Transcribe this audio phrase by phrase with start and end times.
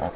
[0.00, 0.14] Ladies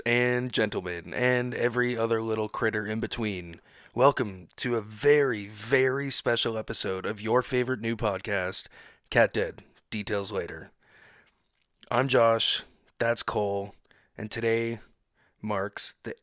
[0.00, 3.60] and gentlemen, and every other little critter in between,
[3.94, 8.64] welcome to a very, very special episode of your favorite new podcast,
[9.10, 9.62] Cat Dead.
[9.96, 10.72] Details later.
[11.90, 12.64] I'm Josh,
[12.98, 13.74] that's Cole,
[14.18, 14.80] and today
[15.40, 16.14] marks the,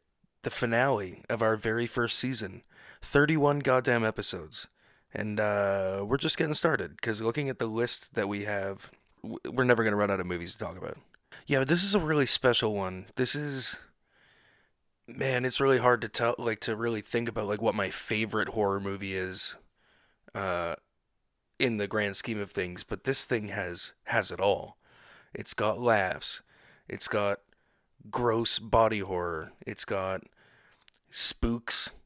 [0.43, 2.61] the finale of our very first season
[3.01, 4.67] 31 goddamn episodes.
[5.11, 8.91] And uh, we're just getting started because looking at the list that we have,
[9.23, 10.99] we're never going to run out of movies to talk about.
[11.47, 13.07] Yeah, but this is a really special one.
[13.15, 13.75] This is
[15.07, 18.49] man, it's really hard to tell like to really think about like what my favorite
[18.49, 19.55] horror movie is
[20.35, 20.75] uh
[21.63, 24.77] in the grand scheme of things, but this thing has has it all.
[25.33, 26.41] It's got laughs.
[26.87, 27.39] It's got
[28.11, 29.53] gross body horror.
[29.65, 30.23] It's got
[31.11, 31.91] spooks.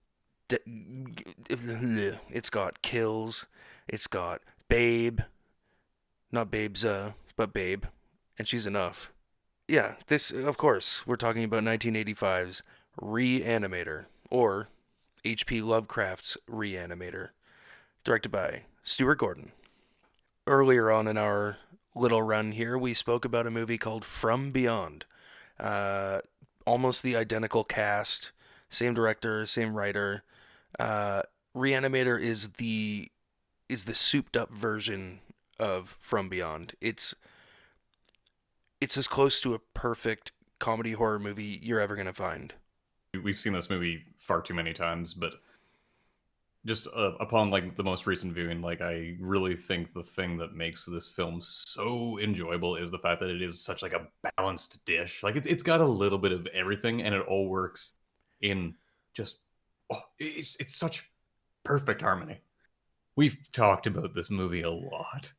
[1.50, 3.48] It's got kills.
[3.88, 5.22] It's got babe.
[6.31, 7.86] Not babes uh, but babe.
[8.38, 9.12] And she's enough
[9.68, 12.64] yeah, this, of course, we're talking about 1985's
[13.02, 14.70] Reanimator, or
[15.26, 15.62] H.P.
[15.62, 17.30] Lovecraft's Reanimator,
[18.03, 19.52] directed by Stuart Gordon.
[20.48, 21.58] Earlier on in our
[21.94, 25.03] little run here, we spoke about a movie called From Beyond.
[25.59, 26.22] Uh,
[26.66, 28.31] almost the identical cast,
[28.70, 30.23] same director, same writer.
[30.80, 33.12] Uh, Reanimator is the
[33.68, 35.20] is the souped up version
[35.59, 36.75] of From Beyond.
[36.80, 37.14] It's
[38.80, 42.53] it's as close to a perfect comedy horror movie you're ever to find.
[43.22, 45.34] We've seen this movie far too many times, but
[46.68, 50.54] just uh, upon like the most recent viewing, like I really think the thing that
[50.54, 54.84] makes this film so enjoyable is the fact that it is such like a balanced
[54.86, 55.24] dish.
[55.24, 57.94] Like it's it's got a little bit of everything, and it all works
[58.42, 58.76] in
[59.14, 59.40] just
[59.91, 61.09] oh, it's it's such
[61.64, 62.40] perfect harmony.
[63.16, 65.31] We've talked about this movie a lot.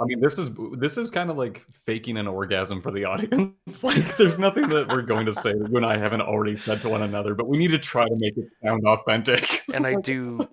[0.00, 3.84] I mean, this is this is kind of like faking an orgasm for the audience.
[3.84, 6.80] like, there's nothing that we're going to say that you and I haven't already said
[6.82, 9.62] to one another, but we need to try to make it sound authentic.
[9.74, 10.48] and I do.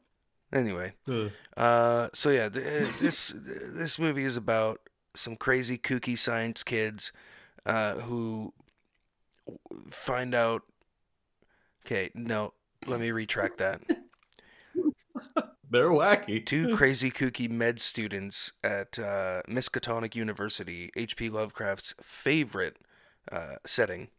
[0.54, 0.94] Anyway,
[1.58, 4.80] uh, so yeah, this this movie is about
[5.14, 7.12] some crazy kooky science kids
[7.66, 8.54] uh, who
[9.90, 10.62] find out.
[11.86, 12.54] Okay, no,
[12.86, 13.82] let me retract that.
[15.70, 16.46] They're wacky.
[16.46, 21.30] Two crazy kooky med students at uh, Miskatonic University, H.P.
[21.30, 22.78] Lovecraft's favorite
[23.32, 24.10] uh, setting,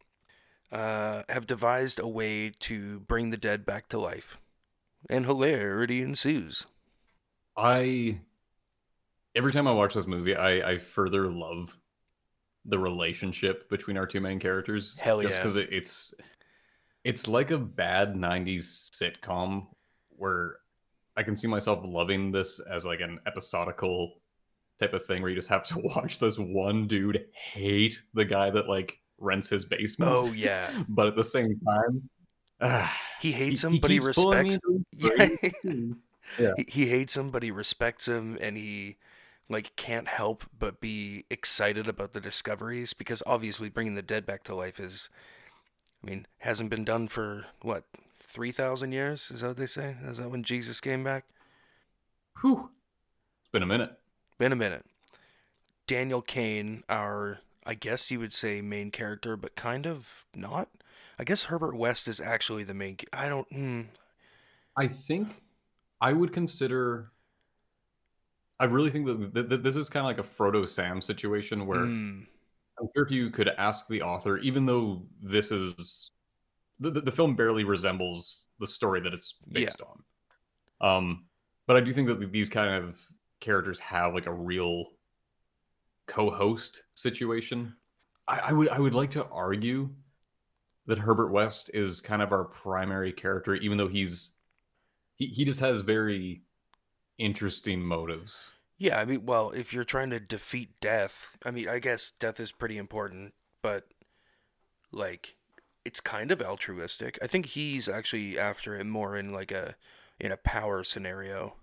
[0.71, 4.38] uh, have devised a way to bring the dead back to life.
[5.08, 6.66] And hilarity ensues.
[7.56, 8.20] I.
[9.34, 11.76] Every time I watch this movie, I, I further love
[12.64, 14.98] the relationship between our two main characters.
[14.98, 15.28] Hell yeah.
[15.28, 16.14] Just because it, it's.
[17.04, 19.66] It's like a bad 90s sitcom
[20.10, 20.56] where
[21.16, 24.20] I can see myself loving this as like an episodical
[24.78, 28.50] type of thing where you just have to watch this one dude hate the guy
[28.50, 30.12] that like rents his basement.
[30.12, 30.84] Oh yeah.
[30.88, 32.08] but at the same time,
[33.20, 34.58] he hates him, he but he respects.
[34.96, 35.28] Yeah.
[36.38, 36.52] yeah.
[36.56, 38.96] He, he hates him, but he respects him, and he
[39.48, 44.44] like can't help but be excited about the discoveries because obviously bringing the dead back
[44.44, 45.08] to life is,
[46.02, 47.84] I mean, hasn't been done for what
[48.20, 49.30] 3,000 years?
[49.30, 49.96] Is that what they say?
[50.04, 51.25] Is that when Jesus came back?
[52.40, 52.70] Whew.
[53.40, 53.98] It's been a minute.
[54.36, 54.84] Been a minute.
[55.86, 60.69] Daniel Cain, our, I guess you would say main character, but kind of not.
[61.19, 62.97] I guess Herbert West is actually the main.
[63.12, 63.47] I don't.
[63.53, 63.83] Hmm.
[64.77, 65.43] I think
[66.01, 67.11] I would consider.
[68.61, 72.27] I really think that, this is kind of like a Frodo Sam situation where mm.
[72.81, 76.11] I'm sure if you could ask the author, even though this is
[76.81, 79.87] the, the, film barely resembles the story that it's based yeah.
[80.81, 80.97] on.
[80.97, 81.27] Um,
[81.69, 83.00] but I do think that these kind of
[83.41, 84.87] characters have like a real
[86.06, 87.75] co-host situation.
[88.26, 89.91] I, I would I would like to argue
[90.88, 94.32] that Herbert West is kind of our primary character, even though he's
[95.14, 96.43] he, he just has very
[97.19, 98.55] interesting motives.
[98.79, 102.40] Yeah, I mean, well, if you're trying to defeat death, I mean, I guess death
[102.40, 103.88] is pretty important, but
[104.90, 105.37] like
[105.85, 107.19] it's kind of altruistic.
[107.20, 109.76] I think he's actually after it more in like a
[110.19, 111.55] in a power scenario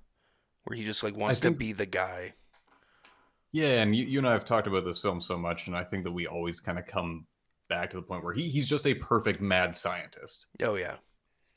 [0.66, 2.34] where he just like wants think, to be the guy.
[3.52, 5.84] Yeah, and you, you and I have talked about this film so much, and I
[5.84, 7.26] think that we always kind of come
[7.68, 10.48] back to the point where he, he's just a perfect mad scientist.
[10.62, 10.96] Oh yeah.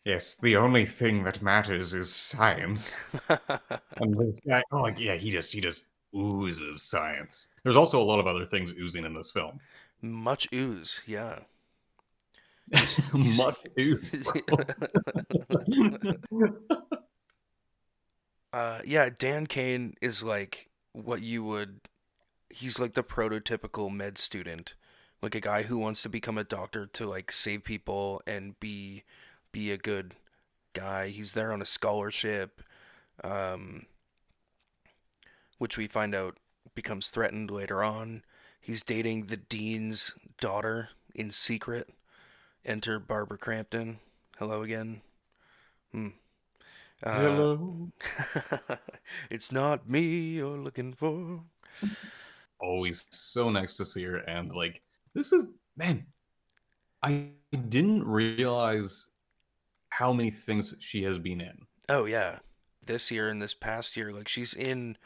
[0.05, 2.99] Yes, the only thing that matters is science.
[3.29, 7.49] and this guy, oh yeah, he just he just oozes science.
[7.63, 9.61] There's also a lot of other things oozing in this film.
[10.01, 11.41] Much ooze, yeah.
[13.13, 14.29] Much ooze.
[18.53, 21.81] uh, yeah, Dan Cain is like what you would.
[22.51, 24.75] He's like the prototypical med student,
[25.21, 29.05] like a guy who wants to become a doctor to like save people and be
[29.53, 30.15] be a good
[30.75, 31.09] guy.
[31.09, 32.63] He's there on a scholarship,
[33.25, 33.87] um,
[35.59, 36.37] which we find out
[36.75, 38.23] becomes threatened later on.
[38.61, 41.89] He's dating the dean's daughter in secret.
[42.65, 43.99] Enter Barbara Crampton.
[44.39, 45.01] Hello again.
[45.93, 46.09] Hmm.
[47.03, 47.93] Uh, Hello.
[49.31, 51.41] it's not me you're looking for.
[52.61, 54.83] Always so nice to see her, and like
[55.15, 56.07] this is man.
[57.03, 57.29] I
[57.69, 59.11] didn't realize
[59.91, 61.67] how many things she has been in.
[61.89, 62.39] Oh yeah,
[62.85, 64.97] this year and this past year, like she's in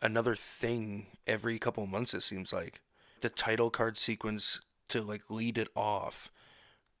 [0.00, 2.14] another thing every couple months.
[2.14, 2.80] It seems like
[3.20, 6.30] the title card sequence to like lead it off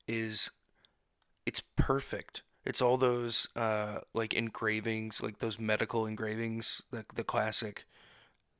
[0.06, 0.50] is
[1.46, 2.42] it's perfect.
[2.64, 7.84] It's all those uh, like engravings, like those medical engravings, like the classic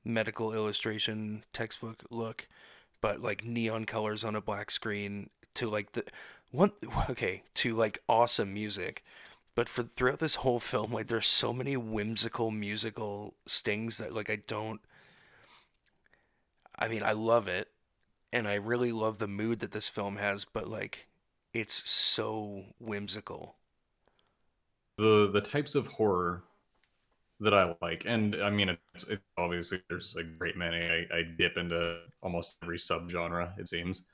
[0.04, 2.48] medical illustration textbook look,
[3.00, 6.04] but like neon colors on a black screen to like the
[6.50, 6.72] one
[7.10, 9.04] okay to like awesome music.
[9.54, 14.30] But for throughout this whole film, like there's so many whimsical musical stings that like
[14.30, 14.80] I don't.
[16.78, 17.68] I mean, I love it,
[18.32, 21.08] and I really love the mood that this film has, but like
[21.52, 23.56] it's so whimsical
[24.98, 26.42] the the types of horror
[27.40, 30.78] that I like, and I mean, it's, it's obviously there's a great many.
[30.78, 34.04] I, I dip into almost every subgenre, it seems,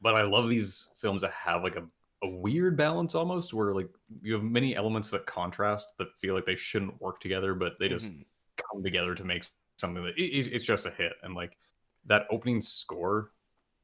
[0.00, 1.84] but I love these films that have like a
[2.22, 3.88] a weird balance almost, where like
[4.22, 7.88] you have many elements that contrast that feel like they shouldn't work together, but they
[7.88, 8.22] just mm-hmm.
[8.56, 9.44] come together to make
[9.78, 11.14] something that it, it's just a hit.
[11.22, 11.56] And like
[12.06, 13.30] that opening score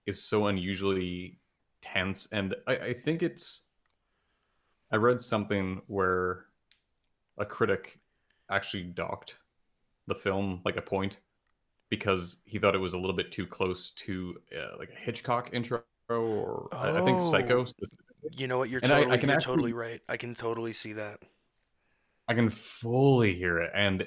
[0.05, 1.39] is so unusually
[1.81, 3.63] tense, and I, I think it's
[4.93, 6.45] I read something where
[7.39, 7.99] a critic
[8.51, 9.37] actually docked
[10.07, 11.21] the film like a point
[11.89, 15.51] because he thought it was a little bit too close to uh, like a Hitchcock
[15.53, 17.65] intro or oh, I think Psycho.
[18.33, 18.71] You know what?
[18.71, 20.01] You're, totally, I, I can you're actually, totally right.
[20.09, 21.21] I can totally see that.
[22.29, 23.71] I can fully hear it.
[23.75, 24.07] And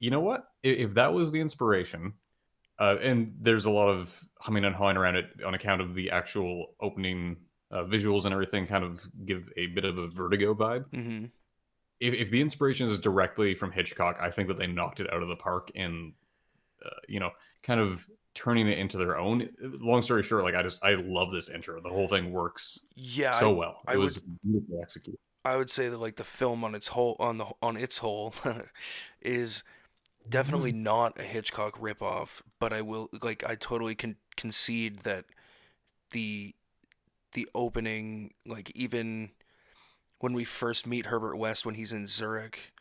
[0.00, 0.44] you know what?
[0.62, 2.14] If, if that was the inspiration,
[2.78, 6.10] uh, and there's a lot of humming and hawing around it on account of the
[6.10, 7.36] actual opening
[7.70, 10.84] uh, visuals and everything kind of give a bit of a vertigo vibe.
[10.92, 11.24] Mm-hmm.
[12.00, 15.22] If, if the inspiration is directly from Hitchcock, I think that they knocked it out
[15.22, 16.12] of the park in,
[16.84, 17.30] uh, you know,
[17.62, 19.48] kind of turning it into their own.
[19.60, 21.80] Long story short, like I just I love this intro.
[21.80, 23.80] The whole thing works yeah so well.
[23.86, 25.18] I, it I was would, beautifully executed.
[25.44, 28.34] I would say that like the film on its whole on the on its whole
[29.20, 29.62] is
[30.28, 30.84] definitely mm-hmm.
[30.84, 35.24] not a Hitchcock ripoff, but I will like I totally can concede that
[36.12, 36.54] the
[37.32, 39.30] the opening, like even
[40.20, 42.72] when we first meet Herbert West when he's in Zurich,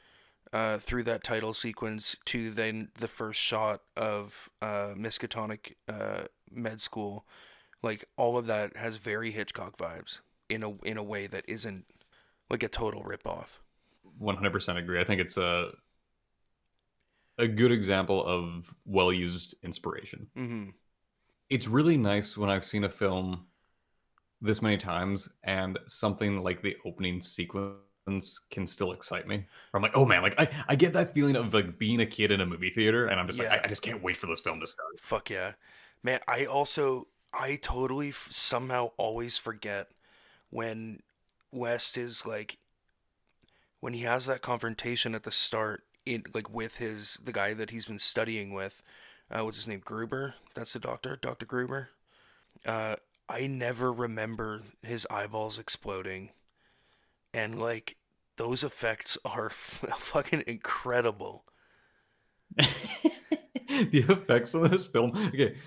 [0.53, 6.81] uh, through that title sequence to then the first shot of uh, Miskatonic uh, Med
[6.81, 7.25] School,
[7.83, 10.19] like all of that has very Hitchcock vibes
[10.49, 11.85] in a in a way that isn't
[12.49, 13.59] like a total ripoff.
[14.17, 14.99] One hundred percent agree.
[14.99, 15.71] I think it's a
[17.37, 20.27] a good example of well used inspiration.
[20.37, 20.69] Mm-hmm.
[21.49, 23.45] It's really nice when I've seen a film
[24.41, 27.77] this many times and something like the opening sequence
[28.49, 29.45] can still excite me.
[29.73, 32.31] I'm like, oh man, like I, I get that feeling of like being a kid
[32.31, 33.49] in a movie theater, and I'm just yeah.
[33.49, 34.99] like, I, I, just can't wait for this film to start.
[35.01, 35.53] Fuck yeah,
[36.03, 36.19] man!
[36.27, 39.89] I also, I totally f- somehow always forget
[40.49, 41.01] when
[41.51, 42.57] West is like,
[43.79, 47.71] when he has that confrontation at the start in like with his the guy that
[47.71, 48.81] he's been studying with,
[49.29, 50.35] uh, what's his name, Gruber?
[50.53, 51.89] That's the doctor, Doctor Gruber.
[52.65, 52.95] Uh,
[53.29, 56.31] I never remember his eyeballs exploding.
[57.33, 57.97] And like
[58.37, 61.43] those effects are fucking incredible.
[62.57, 65.57] the effects of this film, okay,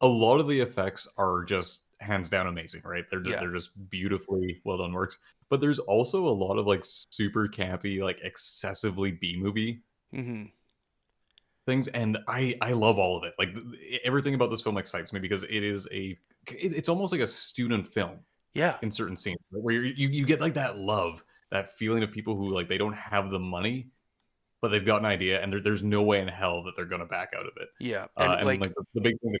[0.00, 3.04] a lot of the effects are just hands down amazing, right?
[3.10, 3.40] They're just, yeah.
[3.40, 5.18] they're just beautifully well done works.
[5.48, 9.82] But there's also a lot of like super campy, like excessively B movie
[10.12, 10.44] mm-hmm.
[11.66, 13.34] Things, and I I love all of it.
[13.38, 13.50] Like
[14.04, 17.86] everything about this film excites me because it is a it's almost like a student
[17.86, 18.20] film.
[18.54, 18.76] Yeah.
[18.80, 22.54] In certain scenes where you you get like that love, that feeling of people who
[22.54, 23.88] like they don't have the money,
[24.62, 27.00] but they've got an idea and there, there's no way in hell that they're going
[27.00, 27.68] to back out of it.
[27.78, 28.06] Yeah.
[28.16, 29.40] And, uh, and like, like the, the, big thing that,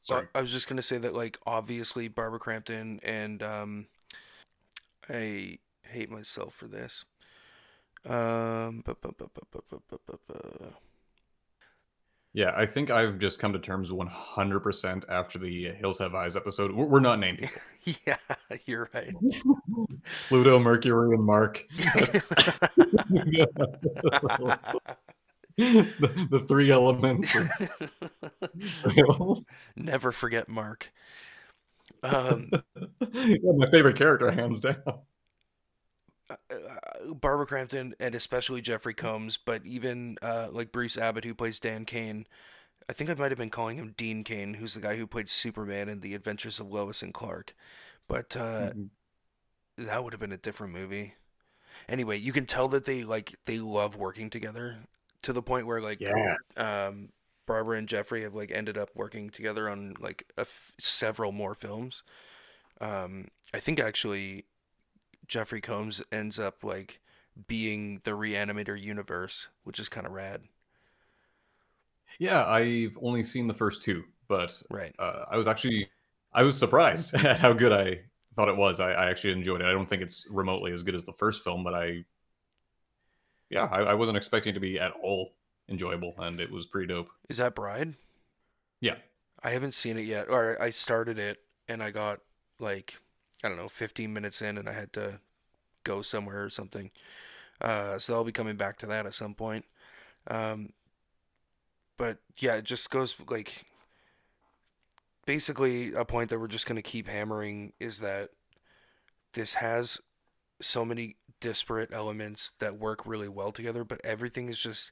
[0.00, 0.28] Sorry.
[0.36, 3.86] I was just going to say that like obviously Barbara Crampton and um
[5.08, 7.04] I hate myself for this.
[8.04, 8.84] Um
[12.36, 16.70] Yeah, I think I've just come to terms 100% after the Hills Have Eyes episode.
[16.70, 17.62] We're, we're not named people.
[18.06, 18.18] yeah,
[18.66, 19.14] you're right.
[20.28, 21.64] Pluto, Mercury, and Mark.
[21.78, 23.46] the,
[25.56, 27.34] the three elements.
[27.34, 27.48] Of...
[29.74, 30.92] Never forget Mark.
[32.02, 32.50] Um,
[33.14, 34.76] yeah, my favorite character, hands down.
[37.06, 41.84] Barbara Crampton and especially Jeffrey Combs, but even uh, like Bruce Abbott, who plays Dan
[41.84, 42.26] Cain.
[42.88, 45.28] I think I might have been calling him Dean Cain, who's the guy who played
[45.28, 47.54] Superman in The Adventures of Lois and Clark.
[48.06, 49.84] But uh, mm-hmm.
[49.84, 51.14] that would have been a different movie.
[51.88, 54.78] Anyway, you can tell that they like they love working together
[55.22, 56.36] to the point where like yeah.
[56.56, 57.10] um,
[57.46, 60.24] Barbara and Jeffrey have like ended up working together on like
[60.78, 62.02] several more films.
[62.80, 64.44] Um, I think actually
[65.28, 67.00] Jeffrey Combs ends up like
[67.46, 70.42] being the Reanimator universe, which is kind of rad.
[72.18, 74.94] Yeah, I've only seen the first two, but right.
[74.98, 75.88] Uh, I was actually
[76.32, 78.00] I was surprised at how good I
[78.34, 78.80] thought it was.
[78.80, 79.66] I, I, actually enjoyed it.
[79.66, 82.04] I don't think it's remotely as good as the first film, but I
[83.50, 85.32] yeah, I, I wasn't expecting to be at all
[85.68, 87.08] enjoyable, and it was pretty dope.
[87.28, 87.94] Is that Bride?
[88.80, 88.96] Yeah,
[89.42, 92.20] I haven't seen it yet, or I started it and I got
[92.58, 92.96] like
[93.46, 95.20] I don't know, 15 minutes in, and I had to
[95.84, 96.90] go somewhere or something.
[97.60, 99.64] Uh, so I'll be coming back to that at some point.
[100.26, 100.72] Um,
[101.96, 103.64] but yeah, it just goes like
[105.26, 108.30] basically a point that we're just going to keep hammering is that
[109.34, 110.00] this has
[110.60, 114.90] so many disparate elements that work really well together, but everything is just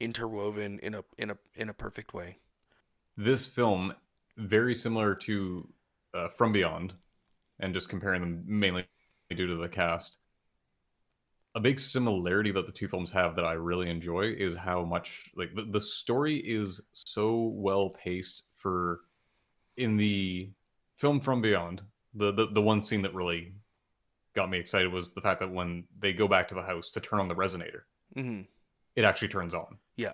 [0.00, 2.38] interwoven in a in a in a perfect way.
[3.16, 3.94] This film,
[4.36, 5.68] very similar to
[6.12, 6.94] uh, From Beyond,
[7.60, 8.86] and just comparing them mainly
[9.34, 10.18] due to the cast.
[11.54, 15.30] A big similarity that the two films have that I really enjoy is how much
[15.36, 19.00] like the, the story is so well paced for
[19.76, 20.50] in the
[20.96, 21.82] film From Beyond.
[22.14, 23.54] The, the the one scene that really
[24.34, 27.00] got me excited was the fact that when they go back to the house to
[27.00, 27.82] turn on the resonator,
[28.14, 28.42] mm-hmm.
[28.94, 29.78] it actually turns on.
[29.96, 30.12] Yeah.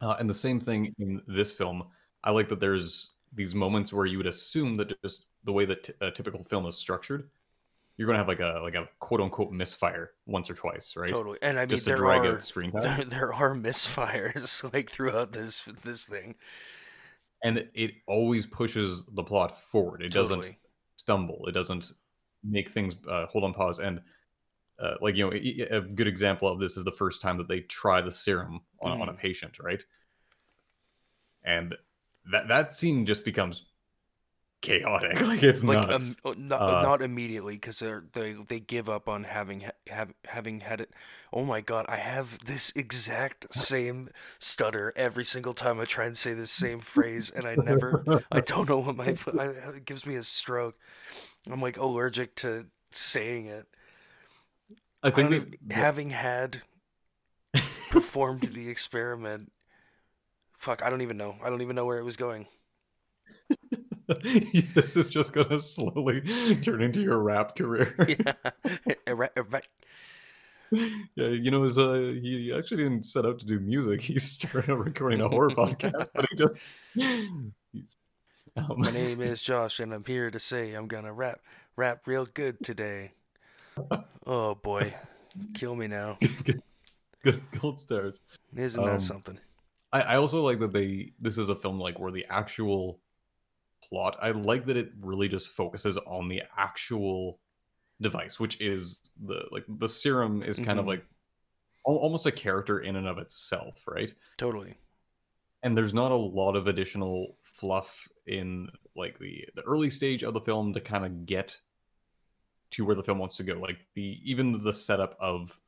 [0.00, 1.84] Uh, and the same thing in this film.
[2.24, 5.84] I like that there's these moments where you would assume that just the way that
[5.84, 7.28] t- a typical film is structured,
[7.96, 11.10] you're going to have like a like a quote unquote misfire once or twice, right?
[11.10, 11.38] Totally.
[11.42, 12.82] And I mean, just to drag are, out screen time.
[12.82, 16.36] There, there are misfires like throughout this this thing,
[17.44, 20.02] and it always pushes the plot forward.
[20.02, 20.40] It totally.
[20.40, 20.56] doesn't
[20.96, 21.46] stumble.
[21.46, 21.92] It doesn't
[22.42, 24.00] make things uh, hold on pause and.
[24.82, 27.60] Uh, like you know, a good example of this is the first time that they
[27.60, 29.02] try the serum on, mm.
[29.02, 29.18] on a mm.
[29.18, 29.84] patient, right?
[31.44, 31.76] And
[32.32, 33.66] that that scene just becomes
[34.62, 35.20] chaotic.
[35.32, 36.16] Like it's like, nuts.
[36.24, 40.60] Um, not, uh, not immediately because they they they give up on having have having
[40.60, 40.90] had it.
[41.32, 46.16] Oh my god, I have this exact same stutter every single time I try and
[46.16, 48.24] say the same phrase, and I never.
[48.30, 50.76] I don't know what my I, it gives me a stroke.
[51.50, 53.66] I'm like allergic to saying it.
[55.02, 56.62] I think I even, having had
[57.90, 59.52] performed the experiment
[60.62, 61.34] fuck, I don't even know.
[61.42, 62.46] I don't even know where it was going.
[64.74, 67.94] this is just gonna slowly turn into your rap career.
[68.08, 68.32] yeah.
[71.16, 74.00] yeah, you know, his, uh, he actually didn't set out to do music.
[74.00, 76.58] He started recording a horror podcast, but he just.
[78.56, 78.74] Um...
[78.76, 81.40] My name is Josh, and I'm here to say I'm gonna rap,
[81.76, 83.12] rap real good today.
[84.26, 84.94] Oh boy,
[85.54, 86.18] kill me now.
[87.22, 88.20] good, gold stars.
[88.54, 89.38] Isn't um, that something?
[89.92, 92.98] I, I also like that they this is a film like where the actual
[93.88, 97.38] plot I like that it really just focuses on the actual
[98.00, 100.78] device, which is the like the serum is kind mm-hmm.
[100.80, 101.04] of like
[101.84, 104.12] almost a character in and of itself, right?
[104.36, 104.74] Totally.
[105.62, 110.34] And there's not a lot of additional fluff in like the the early stage of
[110.34, 111.58] the film to kind of get
[112.72, 113.54] to where the film wants to go.
[113.54, 115.58] Like the even the setup of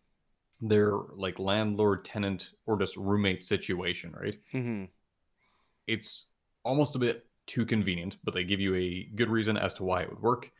[0.61, 4.38] their like landlord tenant or just roommate situation, right?
[4.52, 4.85] Mm-hmm.
[5.87, 6.26] It's
[6.64, 10.02] almost a bit too convenient, but they give you a good reason as to why
[10.02, 10.50] it would work.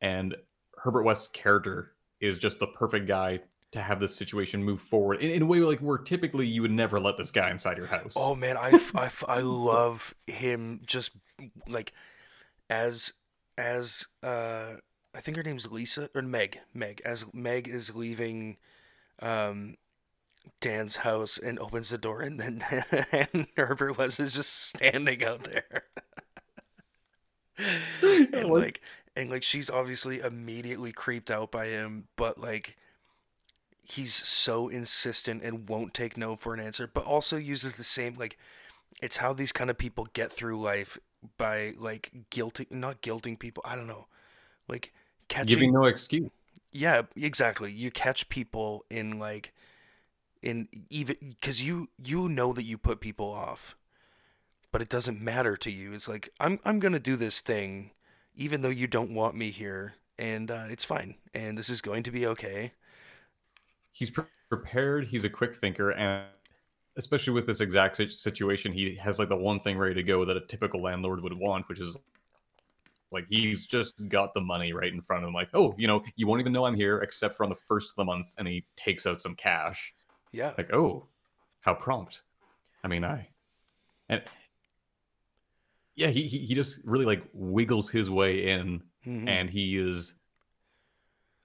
[0.00, 0.36] And
[0.76, 3.40] Herbert West's character is just the perfect guy
[3.70, 6.70] to have this situation move forward in, in, a way like where typically you would
[6.70, 8.14] never let this guy inside your house.
[8.16, 11.10] Oh man, I, I, I love him just
[11.66, 11.92] like
[12.70, 13.12] as
[13.58, 14.76] as uh
[15.14, 16.60] I think her name's Lisa or Meg.
[16.72, 18.56] Meg as Meg is leaving
[19.20, 19.76] um,
[20.60, 22.64] Dan's house and opens the door, and then
[23.32, 25.84] and Herbert West is just standing out there.
[28.02, 28.80] and like
[29.16, 32.76] and like she's obviously immediately creeped out by him, but like
[33.82, 38.14] he's so insistent and won't take no for an answer, but also uses the same
[38.16, 38.38] like
[39.00, 40.98] it's how these kind of people get through life
[41.36, 43.62] by like guilting not guilting people.
[43.66, 44.06] I don't know.
[44.68, 44.92] Like
[45.28, 46.30] catching Giving no excuse.
[46.70, 47.72] Yeah, exactly.
[47.72, 49.52] You catch people in like
[50.42, 53.76] in even cuz you you know that you put people off.
[54.70, 55.92] But it doesn't matter to you.
[55.92, 57.92] It's like I'm I'm to do this thing
[58.38, 62.02] even though you don't want me here and uh, it's fine and this is going
[62.04, 62.72] to be okay
[63.92, 66.24] he's pre- prepared he's a quick thinker and
[66.96, 70.36] especially with this exact situation he has like the one thing ready to go that
[70.36, 71.98] a typical landlord would want which is
[73.10, 76.02] like he's just got the money right in front of him like oh you know
[76.16, 78.48] you won't even know i'm here except for on the first of the month and
[78.48, 79.92] he takes out some cash
[80.32, 81.06] yeah like oh
[81.60, 82.22] how prompt
[82.84, 83.26] i mean i
[84.08, 84.22] and
[85.94, 89.28] yeah he he, he just really like wiggles his way in mm-hmm.
[89.28, 90.14] and he is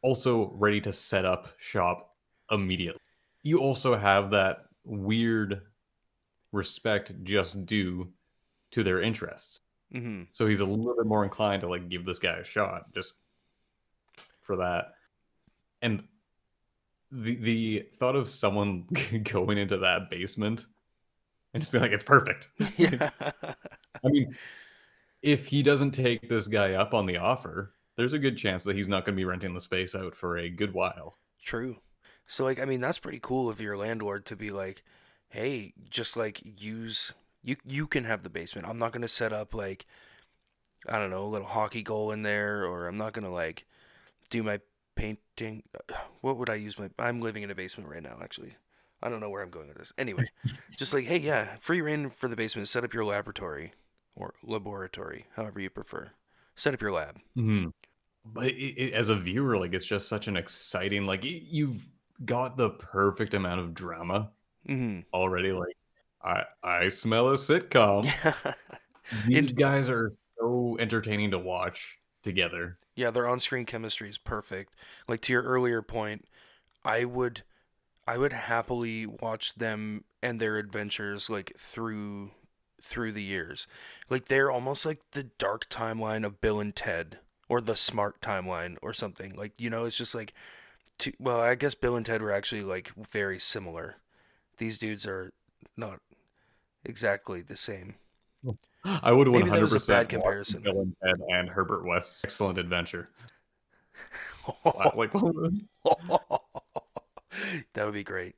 [0.04, 2.14] also ready to set up shop
[2.52, 3.00] immediately.
[3.42, 5.62] You also have that weird
[6.52, 8.12] respect just due
[8.72, 9.60] to their interests.
[9.94, 10.24] Mm-hmm.
[10.32, 13.16] So he's a little bit more inclined to like give this guy a shot just
[14.42, 14.94] for that.
[15.82, 16.04] And
[17.14, 18.86] the the thought of someone
[19.24, 20.66] going into that basement
[21.54, 22.50] and just being like, it's perfect.
[22.78, 23.10] Yeah.
[23.22, 24.36] I mean,
[25.22, 28.76] if he doesn't take this guy up on the offer, there's a good chance that
[28.76, 31.16] he's not going to be renting the space out for a good while.
[31.44, 31.78] True.
[32.26, 34.84] So like I mean that's pretty cool of your landlord to be like,
[35.30, 37.12] "Hey, just like use
[37.44, 38.68] you you can have the basement.
[38.68, 39.86] I'm not going to set up like
[40.88, 43.66] I don't know, a little hockey goal in there or I'm not going to like
[44.30, 44.60] do my
[44.96, 45.64] painting
[46.22, 48.56] what would I use my I'm living in a basement right now actually.
[49.02, 49.92] I don't know where I'm going with this.
[49.98, 50.30] Anyway,
[50.78, 52.70] just like, hey, yeah, free reign for the basement.
[52.70, 53.74] Set up your laboratory
[54.16, 56.12] or laboratory, however you prefer.
[56.56, 57.18] Set up your lab.
[57.38, 57.68] Mm-hmm.
[58.26, 61.86] But it, it, as a viewer, like it's just such an exciting, like it, you've
[62.24, 64.32] got the perfect amount of drama
[64.68, 65.02] mm-hmm.
[65.14, 65.52] already.
[65.52, 65.76] Like
[66.24, 68.10] I, I smell a sitcom.
[69.28, 72.78] These guys are so entertaining to watch together.
[72.96, 74.74] Yeah, their on-screen chemistry is perfect.
[75.08, 76.26] Like to your earlier point,
[76.86, 77.44] I would
[78.06, 82.32] I would happily watch them and their adventures like through
[82.82, 83.66] through the years.
[84.10, 88.78] Like they're almost like the dark timeline of Bill and Ted or the smart timeline
[88.82, 89.36] or something.
[89.36, 90.34] Like, you know, it's just like
[91.00, 93.98] to, well, I guess Bill and Ted were actually like very similar.
[94.58, 95.32] These dudes are
[95.78, 96.00] not
[96.84, 97.96] exactly the same.
[98.86, 100.64] I would 100% comparison.
[100.64, 103.10] Bill and and Herbert West's excellent adventure.
[104.96, 105.12] like
[107.74, 108.36] that would be great.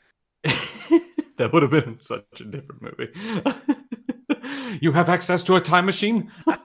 [0.42, 3.10] that would have been such a different movie.
[4.80, 6.30] you have access to a time machine?
[6.46, 6.58] oh,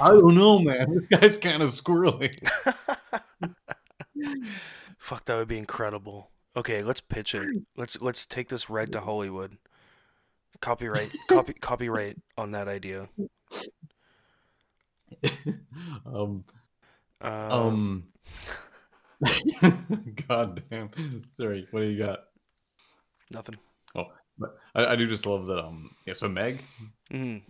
[0.00, 1.06] I don't know, man.
[1.10, 2.32] This guy's kind of squirrely.
[4.98, 6.30] Fuck, that would be incredible.
[6.56, 7.48] Okay, let's pitch it.
[7.76, 9.58] Let's let's take this right to Hollywood.
[10.64, 13.06] Copyright, copy, copyright on that idea.
[16.06, 16.42] um,
[17.20, 17.20] um,
[17.52, 18.04] um
[20.26, 20.90] God damn.
[21.38, 22.20] Sorry, what do you got?
[23.30, 23.58] Nothing.
[23.94, 24.06] Oh,
[24.38, 25.58] but I, I do just love that.
[25.58, 26.14] Um, yeah.
[26.14, 26.64] So Meg,
[27.12, 27.46] mm-hmm.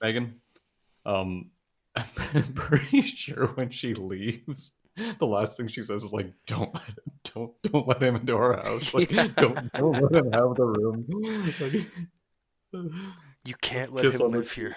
[0.00, 0.40] Megan,
[1.04, 1.50] um,
[1.94, 6.84] I'm pretty sure when she leaves, the last thing she says is like, "Don't let
[6.84, 8.94] him, don't don't let him into our house.
[8.94, 9.28] Like, yeah.
[9.36, 11.52] don't don't let him have the room.
[11.60, 11.86] Like,
[12.72, 14.76] you can't let him live here."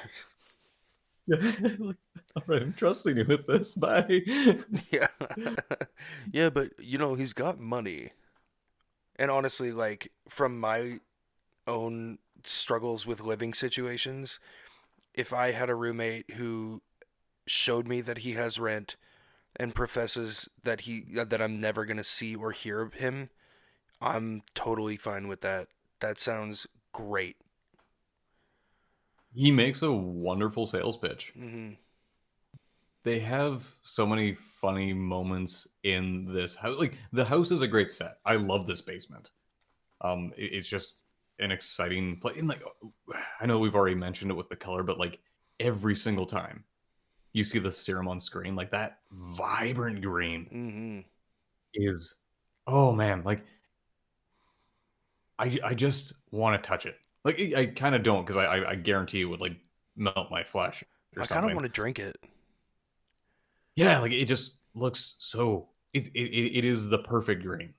[1.33, 3.73] All right, I'm trusting you with this.
[3.73, 4.21] Bye.
[4.91, 5.07] yeah,
[6.31, 8.11] yeah, but you know he's got money,
[9.15, 10.99] and honestly, like from my
[11.67, 14.39] own struggles with living situations,
[15.13, 16.81] if I had a roommate who
[17.45, 18.95] showed me that he has rent
[19.55, 23.29] and professes that he uh, that I'm never gonna see or hear of him,
[24.01, 25.67] I'm totally fine with that.
[25.99, 27.37] That sounds great.
[29.33, 31.33] He makes a wonderful sales pitch.
[31.37, 31.73] Mm-hmm.
[33.03, 36.77] They have so many funny moments in this house.
[36.79, 38.17] Like the house is a great set.
[38.25, 39.31] I love this basement.
[40.01, 41.03] Um, it, it's just
[41.39, 42.33] an exciting play.
[42.37, 42.63] And like,
[43.41, 45.19] I know we've already mentioned it with the color, but like
[45.59, 46.63] every single time
[47.33, 50.99] you see the serum on screen, like that vibrant green mm-hmm.
[51.73, 52.15] is,
[52.67, 53.43] oh man, like
[55.39, 56.95] I I just want to touch it.
[57.23, 59.55] Like I kind of don't because I, I, I guarantee it would like
[59.95, 60.83] melt my flesh.
[61.17, 62.15] I kind of want to drink it.
[63.75, 65.69] Yeah, like it just looks so.
[65.93, 67.73] It, it it is the perfect green.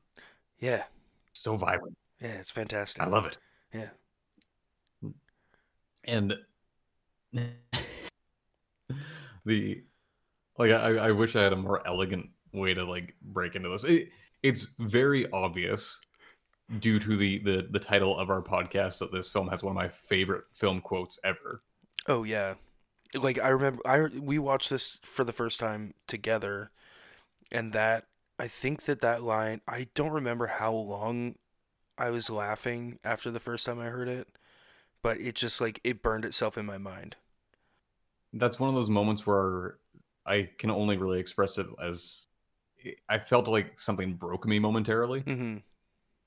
[0.61, 0.85] Yeah.
[1.33, 1.97] So vibrant.
[2.21, 3.03] Yeah, it's fantastic.
[3.03, 3.39] I love it.
[3.73, 3.89] Yeah.
[6.05, 6.35] And
[9.45, 9.83] the
[10.57, 13.85] like I, I wish I had a more elegant way to like break into this.
[13.85, 14.11] It,
[14.43, 16.01] it's very obvious
[16.79, 19.77] due to the, the the title of our podcast that this film has one of
[19.77, 21.63] my favorite film quotes ever.
[22.07, 22.55] Oh yeah,
[23.15, 26.71] like I remember I we watched this for the first time together,
[27.53, 28.07] and that
[28.39, 31.37] I think that that line I don't remember how long
[31.97, 34.29] I was laughing after the first time I heard it,
[35.03, 37.17] but it just like it burned itself in my mind.
[38.33, 39.77] That's one of those moments where
[40.27, 42.27] I can only really express it as
[43.09, 45.21] I felt like something broke me momentarily.
[45.21, 45.59] Mm-hmm.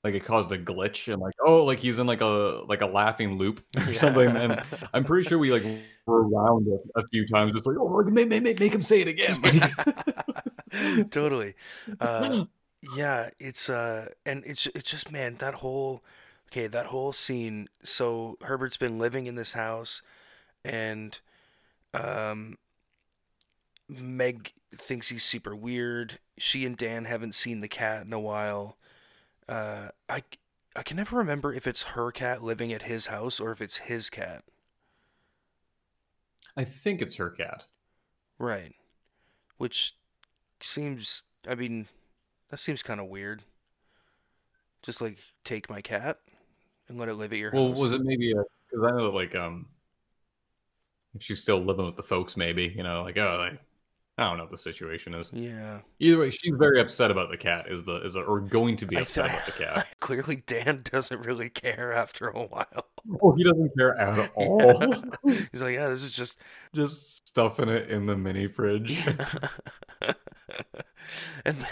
[0.04, 2.86] Like it caused a glitch and like oh like he's in like a like a
[2.86, 3.98] laughing loop or yeah.
[3.98, 4.62] something and
[4.94, 5.64] I'm pretty sure we like
[6.06, 9.08] were around it a few times just like oh make, make, make him say it
[9.08, 11.54] again totally
[12.00, 12.44] uh,
[12.96, 16.04] yeah it's uh and it's it's just man that whole
[16.48, 20.00] okay that whole scene so Herbert's been living in this house
[20.64, 21.18] and
[21.92, 22.56] um
[23.88, 26.18] Meg thinks he's super weird.
[26.36, 28.76] She and Dan haven't seen the cat in a while.
[29.48, 30.22] Uh, I
[30.76, 33.78] I can never remember if it's her cat living at his house or if it's
[33.78, 34.44] his cat.
[36.56, 37.64] I think it's her cat.
[38.38, 38.74] Right.
[39.56, 39.96] Which
[40.60, 41.86] seems I mean
[42.50, 43.42] that seems kind of weird.
[44.82, 46.18] Just like take my cat
[46.88, 47.72] and let it live at your well, house.
[47.72, 49.66] Well, was it maybe a cuz I know like um
[51.14, 53.60] if she's still living with the folks maybe, you know, like oh like
[54.18, 55.32] I don't know what the situation is.
[55.32, 55.78] Yeah.
[56.00, 57.66] Either way, she's very upset about the cat.
[57.70, 59.86] Is the is or going to be upset about the cat.
[60.00, 62.88] Clearly, Dan doesn't really care after a while.
[63.22, 64.82] Oh, he doesn't care at all.
[65.24, 65.40] Yeah.
[65.52, 66.36] He's like, yeah, this is just
[66.74, 68.98] just stuffing it in the mini fridge.
[71.44, 71.64] and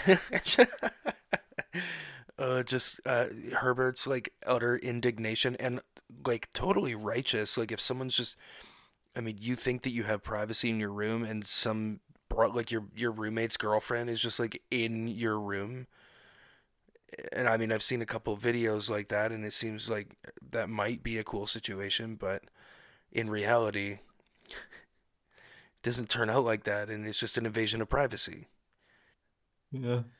[2.39, 3.25] uh, just uh,
[3.57, 5.81] Herbert's like utter indignation and
[6.25, 7.57] like totally righteous.
[7.57, 8.37] Like if someone's just
[9.17, 12.01] I mean, you think that you have privacy in your room, and some
[12.37, 15.87] brought like your your roommate's girlfriend is just like in your room.
[17.31, 20.15] And i mean i've seen a couple of videos like that and it seems like
[20.51, 22.43] that might be a cool situation but
[23.13, 23.99] in reality
[24.49, 28.47] it doesn't turn out like that and it's just an invasion of privacy.
[29.71, 30.03] Yeah.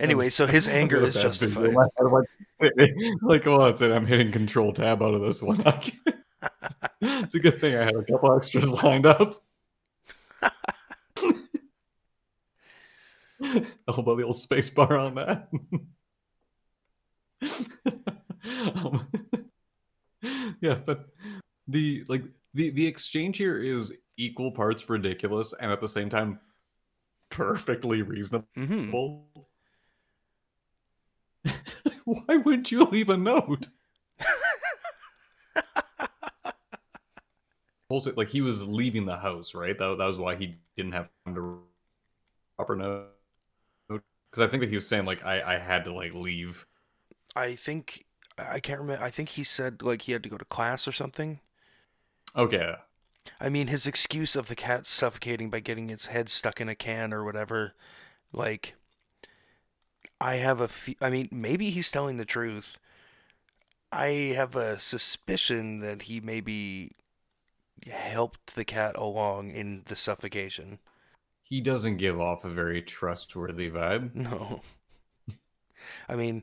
[0.00, 1.72] Anyway so his anger is justified.
[1.72, 5.62] Like well that's it i'm hitting control tab out of this one.
[7.00, 9.45] It's a good thing i had a couple extras lined up
[13.88, 15.48] elbow the old space bar on that.
[18.74, 19.06] um,
[20.60, 21.06] yeah, but
[21.68, 22.22] the like
[22.54, 26.40] the the exchange here is equal parts ridiculous and at the same time
[27.30, 28.46] perfectly reasonable.
[28.56, 28.90] Mm-hmm.
[32.04, 33.68] Why would you leave a note?
[38.16, 39.78] like he was leaving the house, right?
[39.78, 41.62] That, that was why he didn't have time to
[42.56, 43.15] proper note
[44.36, 46.66] because I think that he was saying like I I had to like leave.
[47.34, 48.04] I think
[48.36, 49.02] I can't remember.
[49.02, 51.40] I think he said like he had to go to class or something.
[52.36, 52.74] Okay.
[53.40, 56.74] I mean, his excuse of the cat suffocating by getting its head stuck in a
[56.74, 57.74] can or whatever,
[58.32, 58.74] like,
[60.20, 60.68] I have a.
[60.68, 62.78] Fe- I mean, maybe he's telling the truth.
[63.90, 66.92] I have a suspicion that he maybe
[67.86, 70.78] helped the cat along in the suffocation
[71.48, 74.14] he doesn't give off a very trustworthy vibe.
[74.26, 74.62] No.
[76.08, 76.42] I mean,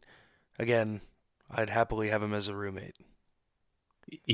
[0.57, 1.01] again,
[1.51, 2.95] I'd happily have him as a roommate.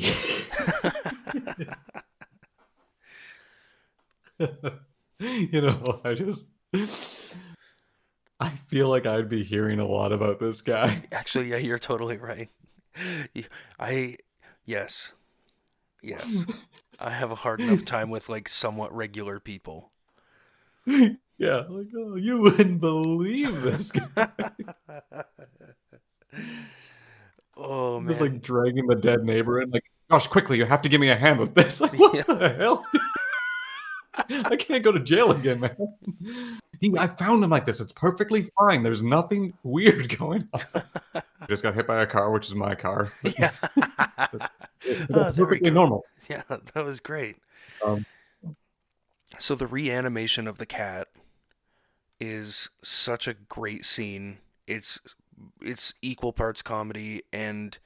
[5.20, 6.46] you know, I just
[8.40, 11.04] I feel like I'd be hearing a lot about this guy.
[11.12, 12.50] Actually, yeah, you're totally right.
[13.80, 14.18] I
[14.66, 15.14] yes.
[16.02, 16.46] Yes.
[17.00, 19.92] I have a hard enough time with like somewhat regular people.
[21.38, 24.30] yeah, like oh, you wouldn't believe this guy.
[27.58, 30.90] oh man, just like dragging the dead neighbor in, like, gosh, quickly, you have to
[30.90, 31.80] give me a hand with this.
[31.90, 32.24] Like, what yeah.
[32.24, 32.86] the hell?
[34.46, 35.78] I can't go to jail again, man.
[36.82, 37.80] He, I found him like this.
[37.80, 38.84] It's perfectly fine.
[38.84, 40.84] There's nothing weird going on.
[41.14, 43.12] I just got hit by a car, which is my car.
[43.38, 43.52] Yeah,
[45.14, 46.06] oh, perfectly normal.
[46.30, 47.38] Yeah, that was great.
[47.86, 48.06] Um,
[49.40, 51.08] so the reanimation of the cat
[52.20, 54.40] is such a great scene.
[54.68, 55.00] It's
[55.62, 57.78] it's equal parts comedy and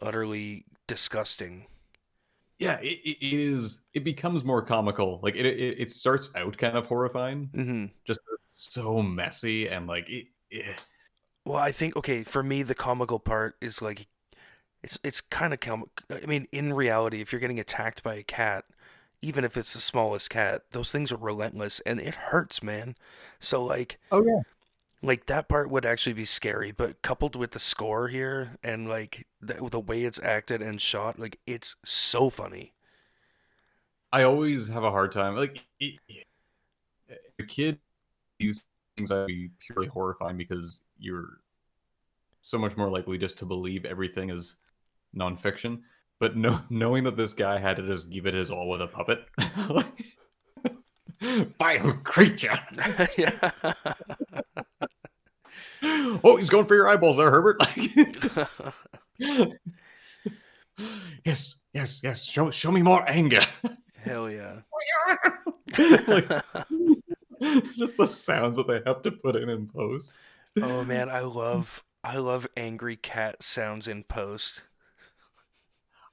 [0.00, 1.66] utterly disgusting.
[2.58, 3.80] Yeah, it, it is.
[3.94, 5.20] It becomes more comical.
[5.22, 7.84] Like it, it, it starts out kind of horrifying, mm-hmm.
[8.04, 10.84] just so messy and like it, it.
[11.44, 14.06] Well, I think okay for me the comical part is like
[14.82, 18.22] it's it's kind of com- I mean, in reality, if you're getting attacked by a
[18.22, 18.64] cat,
[19.22, 22.96] even if it's the smallest cat, those things are relentless and it hurts, man.
[23.40, 24.42] So like Oh yeah.
[25.02, 29.26] like that part would actually be scary, but coupled with the score here and like
[29.40, 32.74] the, the way it's acted and shot, like it's so funny.
[34.12, 35.98] I always have a hard time like it,
[37.38, 37.78] a kid
[38.40, 38.64] these
[38.96, 41.40] things I'd be purely horrifying because you're
[42.40, 44.56] so much more likely just to believe everything is
[45.16, 45.80] nonfiction.
[46.20, 48.88] But no, knowing that this guy had to just give it his all with a
[48.88, 49.24] puppet,
[51.58, 52.58] vile creature.
[53.18, 53.50] yeah.
[56.24, 57.58] oh, he's going for your eyeballs there, Herbert.
[61.24, 62.24] yes, yes, yes.
[62.24, 63.42] Show, show me more anger.
[64.02, 64.60] Hell yeah.
[65.78, 66.44] like,
[67.76, 70.18] just the sounds that they have to put in in post.
[70.60, 74.62] Oh man, I love I love angry cat sounds in post.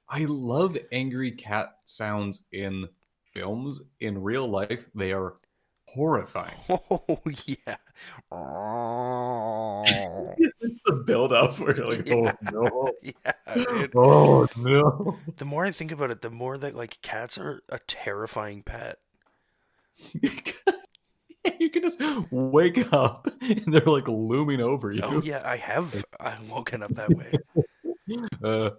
[0.08, 2.88] I love angry cat sounds in
[3.32, 3.82] films.
[4.00, 5.34] In real life, they are
[5.86, 6.54] horrifying.
[6.68, 7.76] Oh yeah.
[10.60, 12.90] it's the build up where you're like, oh no.
[13.02, 13.86] yeah.
[13.94, 15.16] Oh no.
[15.38, 18.98] The more I think about it, the more that like cats are a terrifying pet.
[20.22, 25.00] you can just wake up and they're like looming over you.
[25.02, 27.32] Oh yeah, I have I've woken up that way.
[28.42, 28.70] Uh,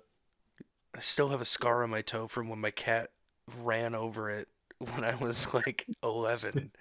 [0.97, 3.11] I still have a scar on my toe from when my cat
[3.55, 4.47] ran over it
[4.79, 6.71] when I was like 11.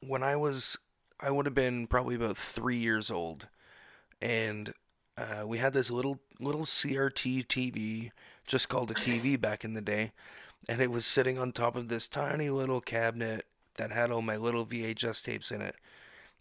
[0.00, 0.78] When I was,
[1.20, 3.48] I would have been probably about three years old,
[4.22, 4.72] and
[5.18, 8.12] uh, we had this little little CRT TV,
[8.46, 10.12] just called a TV back in the day,
[10.68, 13.44] and it was sitting on top of this tiny little cabinet
[13.76, 15.74] that had all my little VHS tapes in it,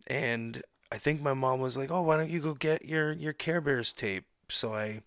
[0.06, 3.34] and I think my mom was like, "Oh, why don't you go get your your
[3.34, 5.02] Care Bears tape?" So I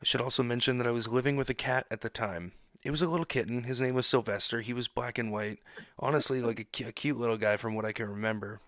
[0.00, 2.52] I should also mention that I was living with a cat at the time.
[2.84, 3.64] It was a little kitten.
[3.64, 4.60] His name was Sylvester.
[4.60, 5.58] He was black and white.
[5.98, 8.60] Honestly, like a, a cute little guy from what I can remember.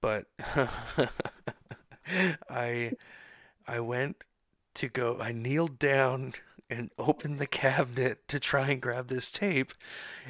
[0.00, 0.26] But
[2.48, 2.92] I
[3.66, 4.22] I went
[4.74, 6.34] to go I kneeled down
[6.68, 9.72] and opened the cabinet to try and grab this tape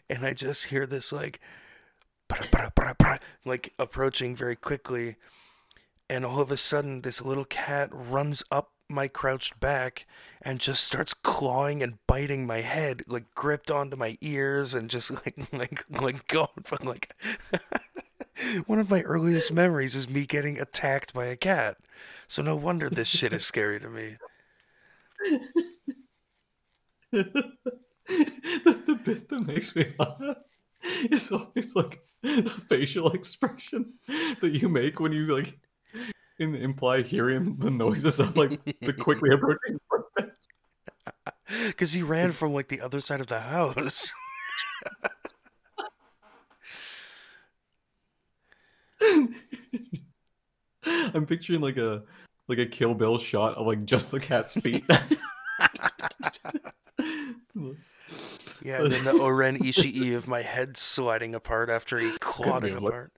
[0.08, 1.40] and I just hear this like
[3.44, 5.16] like approaching very quickly
[6.08, 10.06] and all of a sudden this little cat runs up my crouched back
[10.42, 15.10] and just starts clawing and biting my head like gripped onto my ears and just
[15.26, 17.14] like like like going from like
[18.66, 21.76] one of my earliest memories is me getting attacked by a cat.
[22.28, 24.16] So no wonder this shit is scary to me.
[27.12, 27.52] The,
[28.08, 30.36] the bit that makes me laugh
[31.10, 33.94] is always like the facial expression
[34.40, 35.58] that you make when you like
[36.38, 40.38] in, imply hearing the noises of like the quickly approaching footsteps.
[41.66, 44.12] because he ran from like the other side of the house
[50.84, 52.02] I'm picturing like a
[52.48, 54.84] like a Kill Bill shot of like just the cat's feet.
[58.64, 62.76] yeah and then the O-Ren Ishii of my head sliding apart after he clawed it
[62.76, 63.12] apart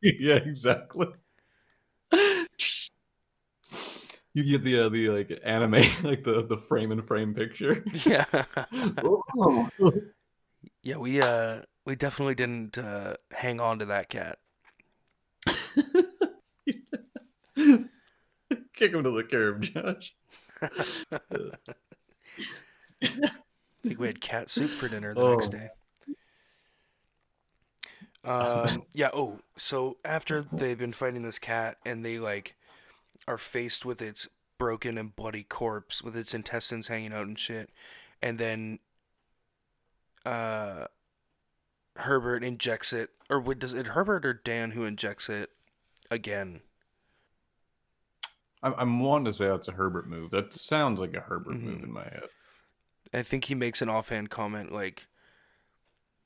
[0.00, 1.08] yeah, exactly.
[4.34, 7.84] You get the uh, the like anime like the the frame and frame picture.
[8.04, 8.24] yeah
[10.82, 14.38] Yeah, we uh we definitely didn't uh hang on to that cat.
[17.56, 20.14] Kick him to the curb, Josh.
[20.62, 20.68] I
[23.84, 25.50] think we had cat soup for dinner the next Oh.
[25.50, 25.68] day.
[28.24, 32.54] Um yeah, oh, so after they've been fighting this cat and they like
[33.26, 34.28] are faced with its
[34.58, 37.70] broken and bloody corpse with its intestines hanging out and shit,
[38.22, 38.78] and then
[40.26, 40.86] uh
[41.96, 45.50] Herbert injects it or what does it Herbert or Dan who injects it
[46.10, 46.60] again?
[48.62, 50.30] I'm, I'm wanting to say that's a Herbert move.
[50.30, 51.84] That sounds like a Herbert move Mhm.
[51.84, 52.24] in my head.
[53.14, 55.06] I think he makes an offhand comment like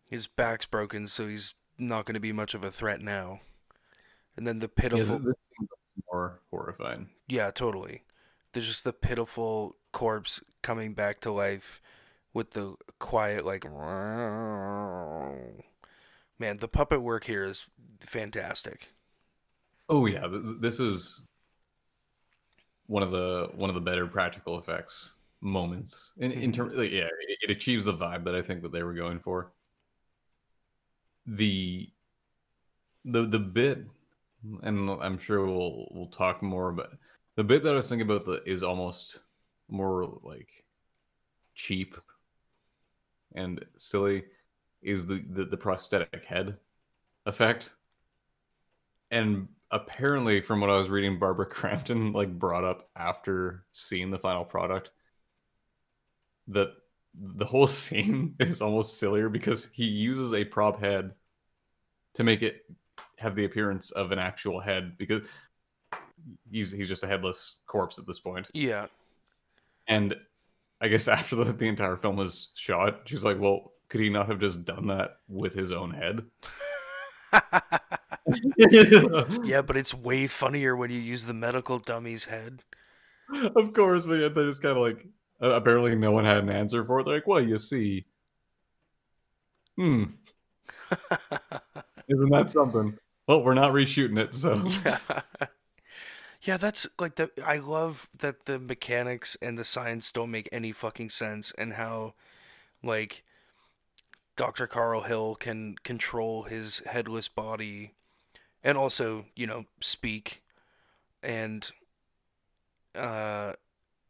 [0.08, 1.54] his back's broken, so he's
[1.86, 3.40] not going to be much of a threat now.
[4.36, 5.68] And then the pitiful, seems
[6.10, 7.08] more horrifying.
[7.28, 8.02] yeah, totally.
[8.52, 11.80] There's just the pitiful corpse coming back to life
[12.34, 13.64] with the quiet like
[16.38, 17.66] man, the puppet work here is
[18.00, 18.88] fantastic.
[19.88, 21.24] Oh yeah, th- th- this is
[22.86, 26.54] one of the one of the better practical effects moments in in Mhm.
[26.54, 26.74] terms.
[26.76, 29.52] Like, yeah, it, it achieves the vibe that I think that they were going for.
[31.26, 31.88] The
[33.04, 33.84] the the bit,
[34.62, 36.92] and I'm sure we'll we'll talk more, but
[37.36, 39.20] the bit that I was thinking about the, is almost
[39.68, 40.64] more like
[41.54, 41.96] cheap
[43.34, 44.24] and silly
[44.82, 46.56] is the, the, the prosthetic head
[47.26, 47.74] effect.
[49.10, 54.18] And apparently, from what I was reading, Barbara Crampton like brought up after seeing the
[54.18, 54.90] final product
[56.48, 56.68] that
[57.14, 61.12] the whole scene is almost sillier because he uses a prop head
[62.14, 62.64] to make it
[63.18, 65.22] have the appearance of an actual head because
[66.50, 68.50] he's he's just a headless corpse at this point.
[68.52, 68.86] Yeah.
[69.88, 70.14] And
[70.80, 74.28] I guess after the, the entire film was shot, she's like, "Well, could he not
[74.28, 76.22] have just done that with his own head?"
[79.44, 82.62] yeah, but it's way funnier when you use the medical dummy's head.
[83.56, 85.06] Of course, but yet they just kind of like
[85.42, 87.04] uh, apparently no one had an answer for it.
[87.04, 88.06] They're like, well, you see,
[89.76, 90.04] hmm,
[92.08, 92.96] isn't that something?
[93.26, 94.98] Well, we're not reshooting it, so yeah.
[96.42, 100.72] Yeah, that's like the I love that the mechanics and the science don't make any
[100.72, 102.14] fucking sense and how
[102.82, 103.22] like
[104.36, 104.66] Dr.
[104.66, 107.92] Carl Hill can control his headless body
[108.64, 110.42] and also, you know, speak
[111.22, 111.70] and
[112.96, 113.52] uh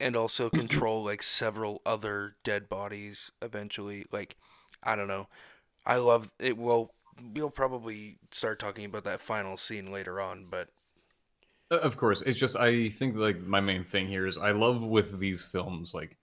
[0.03, 4.07] and also control like several other dead bodies eventually.
[4.11, 4.37] Like
[4.83, 5.29] I don't know.
[5.87, 6.93] I love it well
[7.35, 10.69] we'll probably start talking about that final scene later on, but
[11.71, 14.85] uh, of course, it's just I think like my main thing here is I love
[14.85, 16.19] with these films like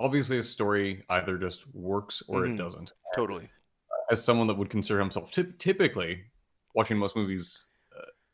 [0.00, 2.54] obviously a story either just works or mm-hmm.
[2.54, 2.92] it doesn't.
[3.14, 3.48] Totally.
[4.10, 6.24] As someone that would consider himself t- typically
[6.74, 7.64] watching most movies,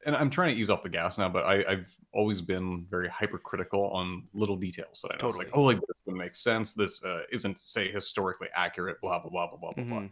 [0.04, 3.08] and I'm trying to ease off the gas now, but I, have always been very
[3.08, 5.20] hypercritical on little details that I know.
[5.30, 5.46] Totally.
[5.46, 6.74] Like, oh, like this would make sense.
[6.74, 9.00] This uh, isn't say historically accurate.
[9.00, 9.90] Blah blah blah blah blah mm-hmm.
[9.90, 10.08] blah.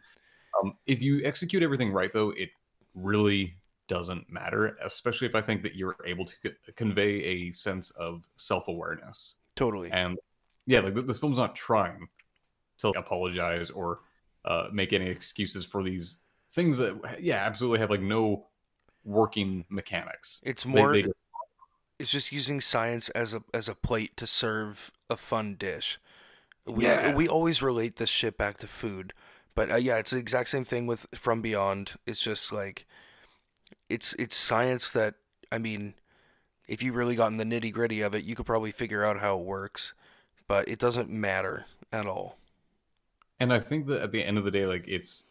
[0.61, 2.51] Um, if you execute everything right, though, it
[2.95, 3.55] really
[3.89, 6.37] doesn't matter, especially if I think that you're able to
[6.77, 9.37] convey a sense of self awareness.
[9.55, 9.91] Totally.
[9.91, 10.19] And
[10.67, 12.09] yeah, like this film's not trying
[12.79, 14.01] to like, apologize or
[14.45, 16.17] uh, make any excuses for these
[16.53, 18.47] things that, yeah, absolutely have like no
[19.05, 20.41] working mechanics.
[20.45, 20.93] It's more.
[20.93, 21.13] They, they.
[21.99, 25.99] It's just using science as a as a plate to serve a fun dish.
[26.67, 27.15] We, yeah.
[27.15, 29.13] we always relate this shit back to food,
[29.55, 31.93] but uh, yeah, it's the exact same thing with From Beyond.
[32.07, 32.87] It's just like
[33.89, 35.15] it's it's science that
[35.51, 35.95] I mean,
[36.69, 39.21] if you really got in the nitty gritty of it, you could probably figure out
[39.21, 39.93] how it works,
[40.49, 42.39] but it doesn't matter at all.
[43.39, 45.25] And I think that at the end of the day, like it's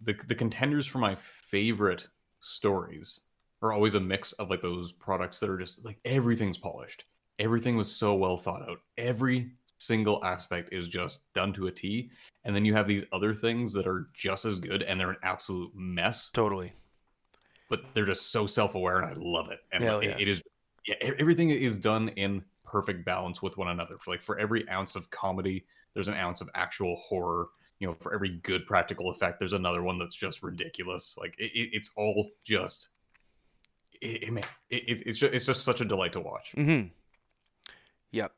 [0.00, 2.08] the the contenders for my favorite
[2.46, 3.22] stories
[3.62, 7.04] are always a mix of like those products that are just like everything's polished,
[7.38, 12.10] everything was so well thought out, every single aspect is just done to a T,
[12.44, 15.16] and then you have these other things that are just as good and they're an
[15.22, 16.30] absolute mess.
[16.30, 16.72] Totally
[17.68, 19.60] but they're just so self-aware and I love it.
[19.72, 20.16] And it, yeah.
[20.18, 20.42] it is
[20.86, 23.98] yeah, everything is done in perfect balance with one another.
[23.98, 27.48] For like for every ounce of comedy, there's an ounce of actual horror.
[27.78, 31.16] You know, for every good practical effect, there's another one that's just ridiculous.
[31.18, 32.88] Like it, it's all just
[34.00, 36.52] it, it, it, it's just it's just such a delight to watch.
[36.56, 36.88] Mm-hmm.
[38.12, 38.32] Yep.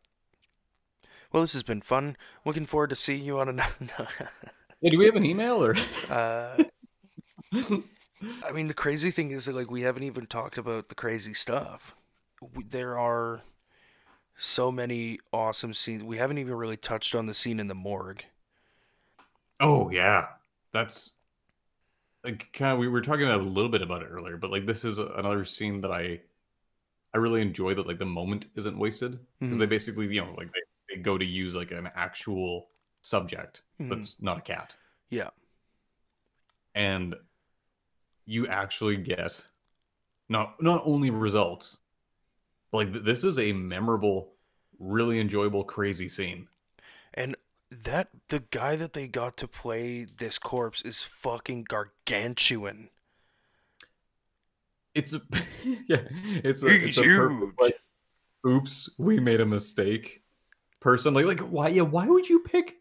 [1.32, 2.16] Well, this has been fun.
[2.44, 3.88] Looking forward to seeing you on another.
[4.80, 5.76] yeah, do we have an email or?
[6.10, 6.62] uh,
[7.52, 11.34] I mean, the crazy thing is that like we haven't even talked about the crazy
[11.34, 11.94] stuff.
[12.70, 13.42] There are
[14.36, 16.02] so many awesome scenes.
[16.02, 18.24] We haven't even really touched on the scene in the morgue.
[19.60, 20.26] Oh yeah,
[20.72, 21.14] that's
[22.24, 24.84] like kind of we were talking a little bit about it earlier, but like this
[24.84, 26.20] is another scene that I
[27.14, 29.60] I really enjoy that like the moment isn't wasted because mm-hmm.
[29.60, 32.68] they basically you know like they, they go to use like an actual
[33.02, 33.88] subject mm-hmm.
[33.88, 34.74] that's not a cat.
[35.10, 35.30] Yeah.
[36.74, 37.14] And
[38.26, 39.42] you actually get
[40.28, 41.78] not not only results,
[42.72, 44.34] like this is a memorable,
[44.78, 46.46] really enjoyable, crazy scene.
[47.14, 47.36] And
[47.70, 52.90] that the guy that they got to play this corpse is fucking gargantuan.
[54.94, 55.22] It's a
[55.64, 56.02] yeah,
[56.44, 57.78] it's a, it's a perfect, like,
[58.46, 60.22] oops, we made a mistake.
[60.80, 62.78] Personally, like why yeah, why would you pick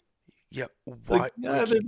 [0.50, 1.18] yeah, why?
[1.18, 1.80] Like, like, there,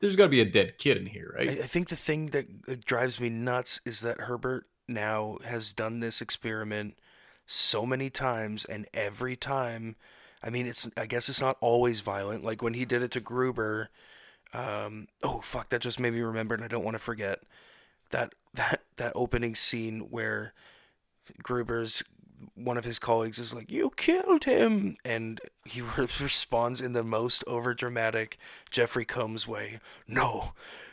[0.00, 1.48] there's got to be a dead kid in here, right?
[1.48, 6.00] I, I think the thing that drives me nuts is that Herbert now has done
[6.00, 6.96] this experiment
[7.46, 9.96] so many times, and every time,
[10.42, 12.44] I mean, it's I guess it's not always violent.
[12.44, 13.90] Like when he did it to Gruber.
[14.54, 17.40] Um, oh fuck, that just made me remember, and I don't want to forget
[18.10, 20.54] that that that opening scene where
[21.42, 22.02] Gruber's
[22.54, 25.82] one of his colleagues is like, "You killed him," and he
[26.20, 28.34] responds in the most overdramatic
[28.70, 30.52] Jeffrey Combs way, "No,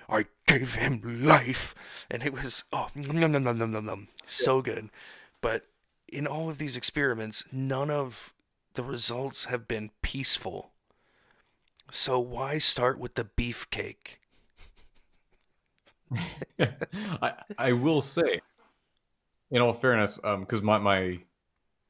[0.09, 1.75] I gave him life,"
[2.09, 4.07] and it was oh, nom, nom, nom, nom, nom, nom.
[4.25, 4.89] so good.
[5.41, 5.65] But
[6.07, 8.33] in all of these experiments, none of
[8.75, 10.71] the results have been peaceful.
[11.91, 14.19] So why start with the beefcake?
[17.21, 18.41] I I will say,
[19.51, 21.19] in all fairness, um, because my my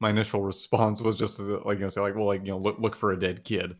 [0.00, 2.78] my initial response was just like you know say like well like you know look
[2.78, 3.76] look for a dead kid.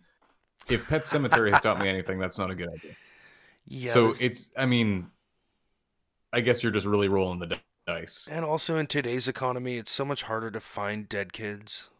[0.68, 2.96] If Pet Sematary has taught me anything, that's not a good idea.
[3.66, 3.92] Yeah.
[3.92, 5.08] So it's I mean,
[6.32, 8.28] I guess you're just really rolling the dice.
[8.30, 11.90] And also in today's economy, it's so much harder to find dead kids.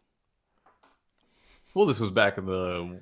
[1.73, 3.01] Well, this was back in the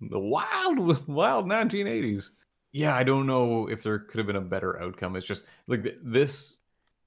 [0.00, 2.30] the wild wild 1980s.
[2.72, 5.16] Yeah, I don't know if there could have been a better outcome.
[5.16, 6.60] It's just like this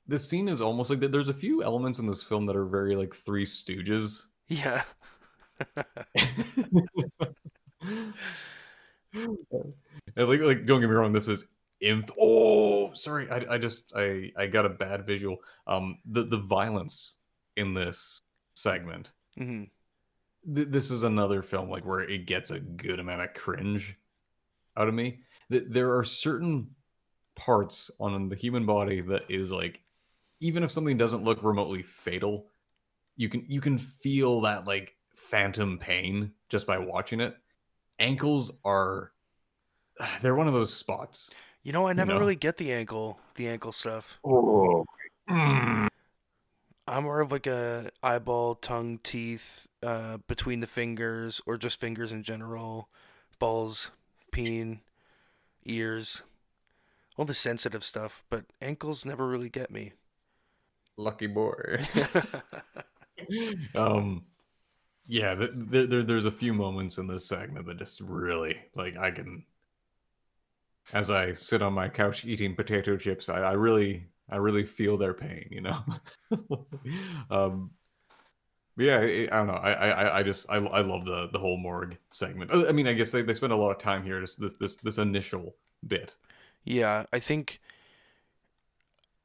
[0.07, 2.95] this scene is almost like there's a few elements in this film that are very
[2.95, 4.23] like Three Stooges.
[4.47, 4.83] Yeah.
[10.15, 11.45] like, like, don't get me wrong, this is
[11.81, 12.09] inf.
[12.19, 15.37] Oh, sorry, I, I just I I got a bad visual.
[15.67, 17.17] Um, the the violence
[17.55, 18.21] in this
[18.53, 19.13] segment.
[19.39, 19.63] Mm-hmm.
[20.53, 23.97] Th- this is another film like where it gets a good amount of cringe
[24.77, 25.19] out of me.
[25.49, 26.69] That there are certain
[27.35, 29.81] parts on the human body that is like
[30.39, 32.47] even if something doesn't look remotely fatal,
[33.15, 37.35] you can you can feel that like phantom pain just by watching it.
[37.99, 39.11] Ankles are
[40.21, 41.31] they're one of those spots.
[41.63, 42.19] You know, I never you know?
[42.19, 44.19] really get the ankle the ankle stuff.
[44.23, 44.85] Oh.
[46.87, 52.11] I'm more of like a eyeball, tongue, teeth, uh, between the fingers, or just fingers
[52.11, 52.89] in general,
[53.39, 53.91] balls,
[54.31, 54.81] peen,
[55.65, 56.23] ears,
[57.17, 58.23] all the sensitive stuff.
[58.29, 59.93] But ankles never really get me
[60.97, 61.85] lucky boy.
[63.75, 64.23] um,
[65.07, 69.11] yeah, there, there, there's a few moments in this segment that just really like I
[69.11, 69.43] can,
[70.93, 74.97] as I sit on my couch eating potato chips, I, I really, I really feel
[74.97, 75.77] their pain, you know.
[77.29, 77.71] um,
[78.77, 79.53] yeah, I, don't know.
[79.53, 82.51] I, I, I just, I, I love the the whole morgue segment.
[82.53, 84.19] I mean, I guess they, they spend a lot of time here.
[84.19, 85.55] Just this, this, this initial
[85.87, 86.15] bit.
[86.63, 87.59] Yeah, I think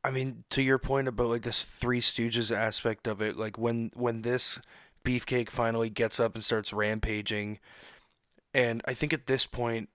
[0.03, 3.91] I mean, to your point about like this Three Stooges aspect of it, like when
[3.95, 4.59] when this
[5.05, 7.59] beefcake finally gets up and starts rampaging,
[8.55, 9.91] and I think at this point,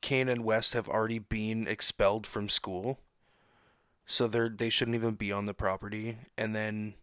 [0.00, 2.98] Cain and West have already been expelled from school,
[4.06, 6.16] so they're they shouldn't even be on the property.
[6.38, 6.94] And then,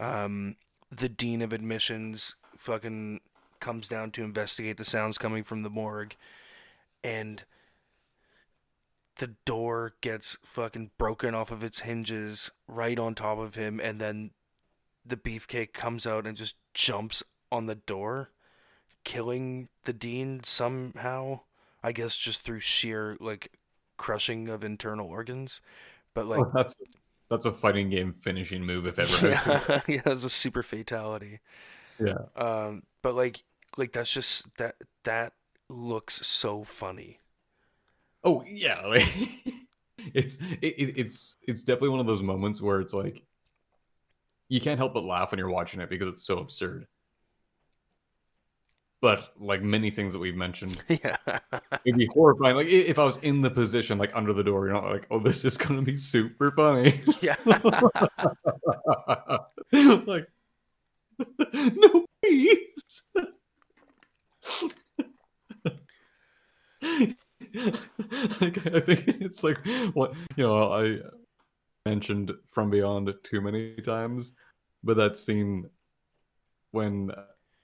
[0.00, 0.56] um,
[0.90, 3.20] the dean of admissions fucking
[3.60, 6.14] comes down to investigate the sounds coming from the morgue,
[7.02, 7.44] and
[9.16, 14.00] the door gets fucking broken off of its hinges right on top of him, and
[14.00, 14.30] then
[15.04, 18.30] the beefcake comes out and just jumps on the door,
[19.04, 21.40] killing the dean somehow.
[21.82, 23.52] I guess just through sheer like
[23.96, 25.60] crushing of internal organs.
[26.14, 26.74] But like oh, that's
[27.30, 29.28] that's a fighting game finishing move if ever.
[29.28, 31.40] Yeah, yeah, it's a super fatality.
[31.98, 32.18] Yeah.
[32.36, 33.42] Um, but like
[33.76, 35.32] like that's just that that
[35.68, 37.18] looks so funny.
[38.24, 39.08] Oh yeah, like,
[40.14, 43.22] it's it, it's it's definitely one of those moments where it's like
[44.48, 46.86] you can't help but laugh when you're watching it because it's so absurd.
[49.00, 51.16] But like many things that we've mentioned, yeah,
[51.84, 52.56] it'd be horrifying.
[52.56, 55.20] Like if I was in the position, like under the door, you're not like, oh,
[55.20, 57.00] this is gonna be super funny.
[57.20, 57.36] Yeah,
[60.06, 60.26] like
[61.52, 63.02] no, please.
[63.12, 63.28] like,
[68.66, 69.58] I think it's like
[69.94, 70.72] what you know.
[70.72, 70.98] I
[71.86, 74.32] mentioned from beyond too many times,
[74.82, 75.70] but that scene
[76.72, 77.12] when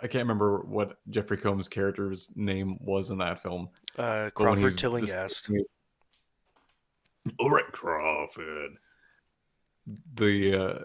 [0.04, 3.70] I can't remember what Jeffrey Combs' character's name was in that film.
[3.96, 5.50] Uh, Crawford Tillinghast.
[7.38, 8.72] All right, Crawford.
[10.16, 10.78] The uh,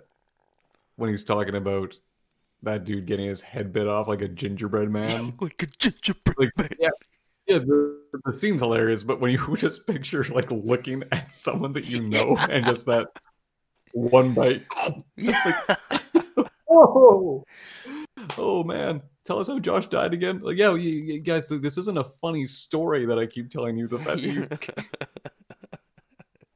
[0.95, 1.93] when he's talking about
[2.63, 6.57] that dude getting his head bit off like a gingerbread man, like a gingerbread like,
[6.57, 6.69] man.
[6.79, 6.89] Yeah,
[7.45, 11.87] yeah, the, the scene's hilarious, but when you just picture like looking at someone that
[11.87, 13.07] you know and just that
[13.91, 14.63] one bite,
[15.17, 15.55] like,
[16.69, 17.43] oh,
[18.37, 20.39] oh man, tell us how Josh died again.
[20.41, 23.87] Like, yeah, you, you guys, this isn't a funny story that I keep telling you.
[23.87, 24.69] The fact that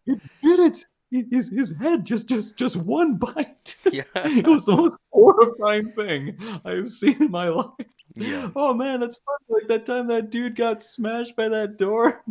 [0.06, 0.86] you, you did it.
[1.30, 3.76] His, his head just just just one bite.
[3.94, 7.68] Yeah, it was the most horrifying thing I've seen in my life.
[8.16, 8.50] Yeah.
[8.56, 9.38] Oh man, that's fun.
[9.48, 12.24] Like that time that dude got smashed by that door.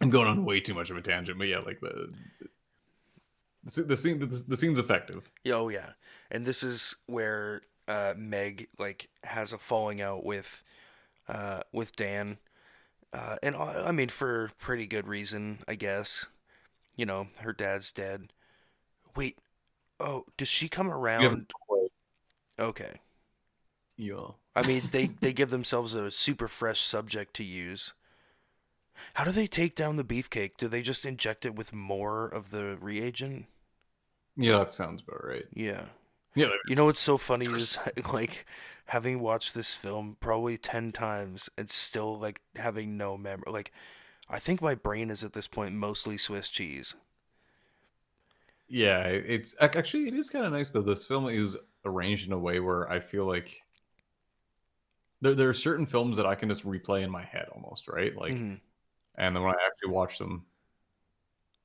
[0.00, 2.10] I'm going on way too much of a tangent, but yeah, like the
[3.66, 5.30] the, the scene the, the scene's effective.
[5.46, 5.90] Oh yeah,
[6.30, 10.62] and this is where uh, Meg like has a falling out with
[11.28, 12.38] uh, with Dan,
[13.12, 16.26] uh, and uh, I mean for pretty good reason, I guess.
[16.96, 18.32] You know, her dad's dead.
[19.14, 19.38] Wait,
[20.00, 21.52] oh, does she come around?
[22.58, 23.00] Okay.
[23.96, 24.30] Yeah.
[24.54, 27.92] I mean, they they give themselves a super fresh subject to use.
[29.14, 30.56] How do they take down the beefcake?
[30.56, 33.46] Do they just inject it with more of the reagent?
[34.36, 35.46] Yeah, that sounds about right.
[35.52, 35.84] Yeah.
[36.34, 36.48] Yeah.
[36.66, 37.78] You know what's so funny is
[38.12, 38.46] like
[38.86, 43.50] having watched this film probably 10 times and still like having no memory.
[43.50, 43.72] Like
[44.28, 46.94] I think my brain is at this point mostly Swiss cheese.
[48.68, 50.82] Yeah, it's actually it is kind of nice though.
[50.82, 53.62] This film is arranged in a way where I feel like
[55.20, 58.14] there there are certain films that I can just replay in my head almost, right?
[58.16, 58.54] Like, mm-hmm.
[59.16, 60.44] and then when I actually watch them,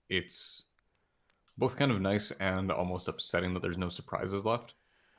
[0.10, 0.66] it's
[1.58, 4.74] both kind of nice and almost upsetting that there's no surprises left.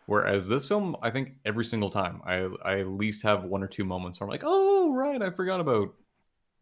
[0.06, 3.68] Whereas this film, I think every single time I I at least have one or
[3.68, 5.94] two moments where I'm like, oh right, I forgot about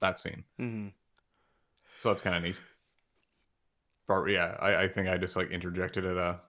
[0.00, 0.44] that scene.
[0.60, 0.88] Mm-hmm.
[2.00, 2.60] So that's kind of neat.
[4.06, 6.40] But yeah, I, I think I just like interjected at a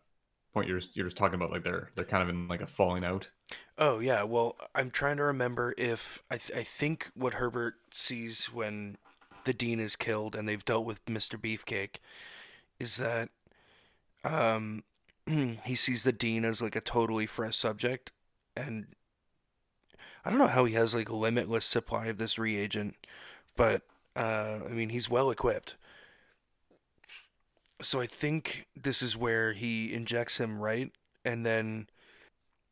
[0.53, 2.67] point you're just, you're just talking about like they're they're kind of in like a
[2.67, 3.29] falling out.
[3.77, 8.47] Oh yeah, well I'm trying to remember if I th- I think what Herbert sees
[8.47, 8.97] when
[9.45, 11.39] the dean is killed and they've dealt with Mr.
[11.39, 11.97] Beefcake
[12.81, 13.29] is that
[14.23, 14.83] um
[15.63, 18.11] he sees the dean as like a totally fresh subject
[18.55, 18.87] and
[20.23, 22.95] I don't know how he has like a limitless supply of this reagent,
[23.55, 23.81] but
[24.15, 25.75] uh, I mean he's well equipped.
[27.81, 30.91] So I think this is where he injects him right,
[31.25, 31.87] and then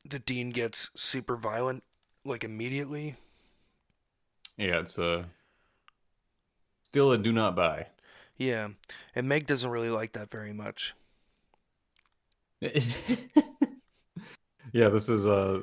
[0.07, 1.83] the dean gets super violent
[2.23, 3.15] like immediately.
[4.57, 5.23] Yeah, it's a uh,
[6.85, 7.87] still a do not buy.
[8.39, 8.69] Yeah,
[9.13, 10.95] and Meg doesn't really like that very much.
[12.61, 12.71] yeah,
[14.89, 15.59] this is a uh,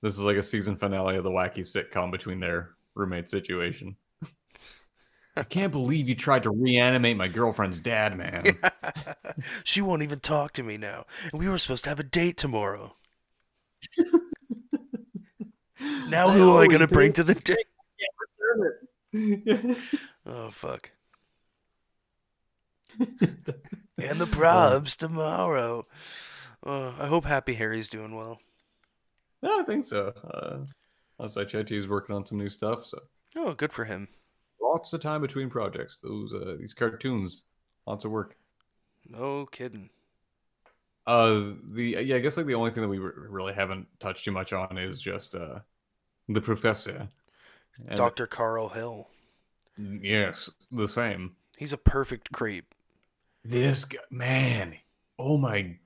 [0.00, 3.96] this is like a season finale of the wacky sitcom between their roommate situation.
[5.36, 8.44] I can't believe you tried to reanimate my girlfriend's dad, man.
[9.64, 11.06] she won't even talk to me now.
[11.32, 12.96] And we were supposed to have a date tomorrow.
[16.08, 17.66] now who am I going to bring to the date?
[20.26, 20.90] oh, fuck.
[23.98, 25.86] and the probs tomorrow.
[26.64, 28.40] Uh, I hope Happy Harry's doing well.
[29.42, 30.12] Yeah, I think so.
[30.22, 30.58] Uh,
[31.18, 32.84] last I checked, he's working on some new stuff.
[32.86, 32.98] So.
[33.36, 34.08] Oh, good for him
[34.70, 35.98] lots of time between projects.
[35.98, 37.46] Those uh, these cartoons,
[37.86, 38.36] lots of work.
[39.08, 39.90] No kidding.
[41.06, 44.32] Uh, the yeah, I guess like the only thing that we really haven't touched too
[44.32, 45.58] much on is just uh,
[46.28, 47.08] the professor,
[47.94, 49.08] Doctor Carl Hill.
[49.76, 51.34] Yes, the same.
[51.56, 52.74] He's a perfect creep.
[53.44, 54.76] This guy, man,
[55.18, 55.76] oh my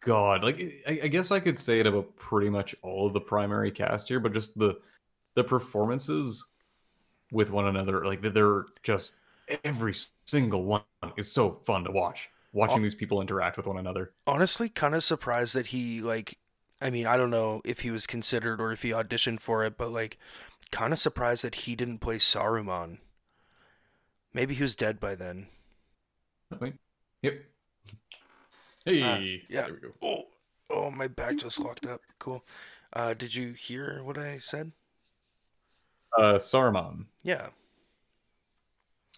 [0.00, 0.42] god!
[0.42, 3.70] Like, I, I guess I could say it about pretty much all of the primary
[3.70, 4.78] cast here, but just the
[5.34, 6.44] the performances
[7.32, 8.04] with one another.
[8.04, 9.16] Like they're just
[9.64, 9.94] every
[10.24, 10.82] single one
[11.16, 12.30] is so fun to watch.
[12.52, 14.12] Watching these people interact with one another.
[14.26, 16.38] Honestly, kind of surprised that he like.
[16.80, 19.78] I mean, I don't know if he was considered or if he auditioned for it,
[19.78, 20.18] but like,
[20.70, 22.98] kind of surprised that he didn't play Saruman.
[24.34, 25.46] Maybe he was dead by then.
[26.60, 26.74] Wait.
[27.26, 27.44] Yep.
[28.84, 29.02] Hey.
[29.02, 29.18] Uh,
[29.48, 29.62] yeah.
[29.64, 29.92] There we go.
[30.02, 30.22] Oh,
[30.70, 32.00] oh, my back just locked up.
[32.18, 32.44] Cool.
[32.92, 34.72] Uh, did you hear what I said?
[36.16, 37.06] uh, Saruman.
[37.22, 37.48] Yeah.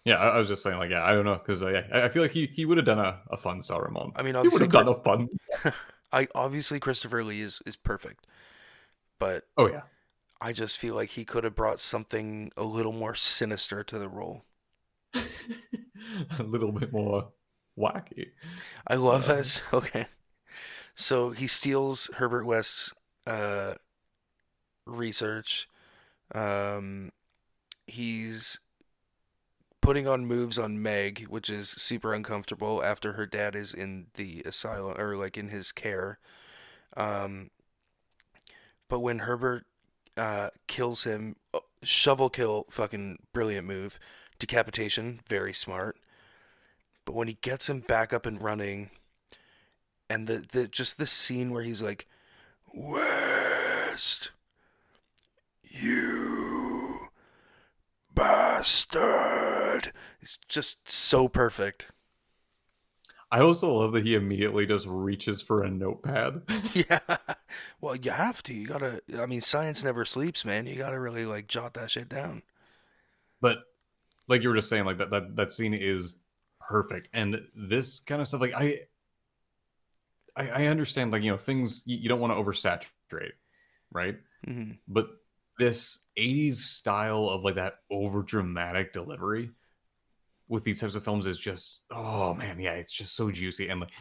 [0.05, 2.09] Yeah, I, I, was just saying, like, yeah, I don't know, because uh, I, I
[2.09, 4.11] feel like he, he would have done a, a fun Saruman.
[4.15, 5.27] I mean, he would have done a fun.
[6.11, 8.25] I obviously Christopher Lee is is perfect,
[9.19, 9.83] but oh yeah,
[10.41, 14.09] I just feel like he could have brought something a little more sinister to the
[14.09, 14.43] role.
[15.13, 17.27] a little bit more
[17.79, 18.31] wacky.
[18.87, 19.61] I love uh, this.
[19.73, 20.05] Okay,
[20.95, 22.93] so he steals Herbert West's
[23.25, 23.75] uh,
[24.85, 25.67] research
[26.33, 27.11] um,
[27.87, 28.59] he's
[29.81, 34.43] putting on moves on Meg, which is super uncomfortable after her dad is in the
[34.45, 36.19] asylum or like in his care.
[36.95, 37.49] Um,
[38.87, 39.65] but when Herbert
[40.17, 43.99] uh, kills him, oh, shovel kill, fucking brilliant move.
[44.37, 45.97] Decapitation, very smart.
[47.09, 48.91] But when he gets him back up and running,
[50.11, 52.05] and the, the just the scene where he's like,
[52.71, 54.29] West,
[55.63, 57.07] you
[58.13, 59.91] bastard.
[60.21, 61.87] It's just so perfect.
[63.31, 66.43] I also love that he immediately just reaches for a notepad.
[66.75, 66.99] yeah.
[67.81, 68.53] Well, you have to.
[68.53, 69.01] You gotta.
[69.17, 70.67] I mean, science never sleeps, man.
[70.67, 72.43] You gotta really like jot that shit down.
[73.41, 73.57] But
[74.27, 76.15] like you were just saying, like that that that scene is
[76.69, 78.79] perfect, and this kind of stuff, like I,
[80.35, 83.31] I, I understand, like you know, things you, you don't want to oversaturate,
[83.91, 84.15] right?
[84.47, 84.73] Mm-hmm.
[84.87, 85.07] But
[85.57, 89.51] this 80s style of like that over dramatic delivery
[90.47, 93.81] with these types of films is just oh man yeah it's just so juicy and
[93.81, 93.91] like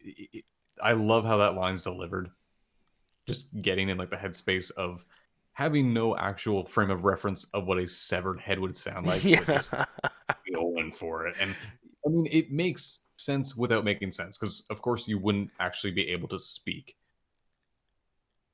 [0.00, 0.44] it,
[0.80, 2.28] I love how that line's delivered
[3.26, 5.04] just getting in like the headspace of
[5.56, 9.24] having no actual frame of reference of what a severed head would sound like.
[9.24, 9.42] Yeah.
[9.42, 9.72] Just
[10.54, 11.34] going for it.
[11.40, 11.56] And
[12.06, 16.08] I mean, it makes sense without making sense because, of course, you wouldn't actually be
[16.08, 16.96] able to speak.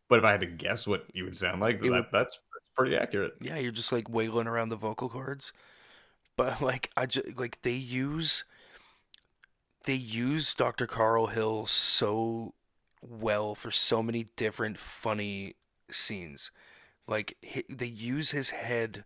[0.09, 2.67] But if I had to guess what you would sound like, that, would- that's, that's
[2.77, 3.35] pretty accurate.
[3.41, 5.53] yeah, you're just like wiggling around the vocal cords.
[6.37, 8.45] But like I just like they use
[9.85, 10.87] they use Dr.
[10.87, 12.55] Carl Hill so
[13.01, 15.57] well for so many different funny
[15.91, 16.51] scenes.
[17.07, 19.05] Like hi they use his head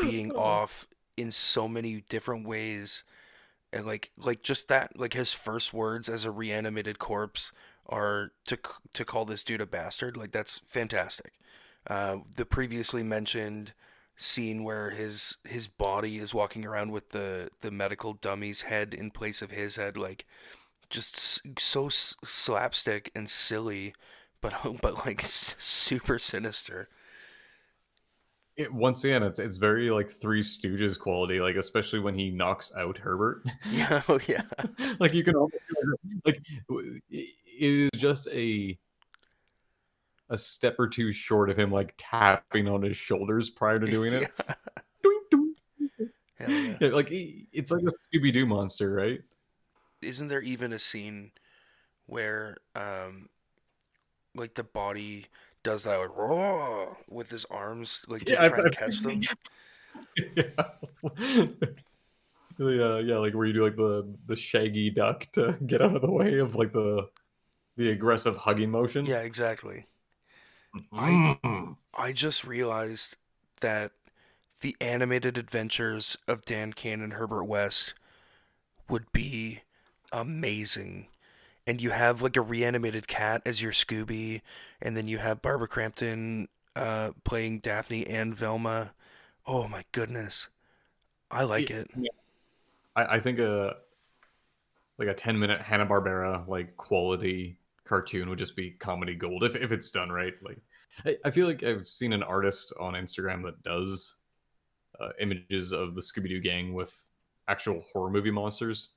[0.00, 3.02] being off in so many different ways
[3.72, 7.52] and like like just that like his first words as a reanimated corpse
[7.86, 8.58] are to
[8.94, 11.32] to call this dude a bastard like that's fantastic.
[11.86, 13.72] Uh, the previously mentioned
[14.16, 19.10] scene where his his body is walking around with the the medical dummy's head in
[19.10, 20.26] place of his head like
[20.90, 23.94] just so slapstick and silly
[24.40, 26.88] but but like super sinister
[28.58, 32.72] It, once again, it's it's very like Three Stooges quality, like especially when he knocks
[32.76, 33.44] out Herbert.
[33.70, 34.42] yeah oh yeah
[35.00, 35.56] like you can almost
[36.26, 36.42] like
[37.08, 38.76] it is just a
[40.28, 44.12] a step or two short of him like tapping on his shoulders prior to doing
[44.12, 44.30] it.
[46.40, 46.50] Yeah.
[46.50, 46.76] Yeah.
[46.80, 49.20] Yeah, like it's like a Scooby Doo monster, right?
[50.02, 51.32] isn't there even a scene
[52.06, 53.28] where um
[54.34, 55.26] like the body
[55.62, 59.20] does that like "Roar," with his arms like to Yeah, try and I- catch them
[60.36, 60.44] yeah.
[62.58, 66.02] yeah, yeah, like where you do like the the shaggy duck to get out of
[66.02, 67.08] the way of like the
[67.76, 69.06] the aggressive hugging motion.
[69.06, 69.86] yeah exactly
[70.92, 71.76] Mm.
[71.94, 73.16] i just realized
[73.60, 73.92] that
[74.60, 77.94] the animated adventures of dan Cain and herbert west
[78.88, 79.60] would be
[80.12, 81.06] amazing
[81.68, 84.40] and you have like a reanimated cat as your scooby
[84.80, 88.92] and then you have barbara crampton uh playing daphne and velma
[89.46, 90.48] oh my goodness
[91.30, 91.88] i like it
[92.98, 93.76] I, I think a
[94.98, 99.54] like a ten minute Hanna Barbera like quality cartoon would just be comedy gold if,
[99.54, 100.34] if it's done right.
[100.42, 100.58] Like
[101.06, 104.16] I, I feel like I've seen an artist on Instagram that does
[105.00, 106.92] uh, images of the Scooby Doo gang with
[107.46, 108.90] actual horror movie monsters.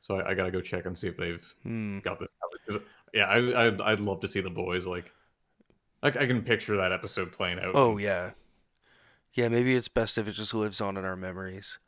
[0.00, 1.98] So I, I gotta go check and see if they've Hmm.
[2.00, 2.28] got this
[3.14, 5.12] yeah, I, I'd, I'd love to see the boys like.
[6.02, 7.72] I, I can picture that episode playing out.
[7.74, 8.32] Oh yeah,
[9.34, 9.48] yeah.
[9.48, 11.78] Maybe it's best if it just lives on in our memories.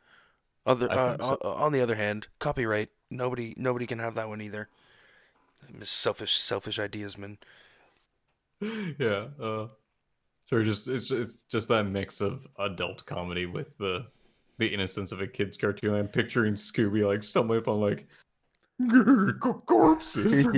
[0.66, 1.38] Other uh, so.
[1.42, 2.90] on the other hand, copyright.
[3.10, 4.68] Nobody nobody can have that one either.
[5.84, 7.36] Selfish selfish ideasman.
[8.60, 9.26] yeah.
[9.40, 9.68] Uh,
[10.46, 14.06] so just it's it's just that mix of adult comedy with the
[14.60, 15.94] the innocence of a kid's cartoon.
[15.94, 18.06] I'm picturing Scooby like stumbling upon like
[19.66, 20.46] corpses.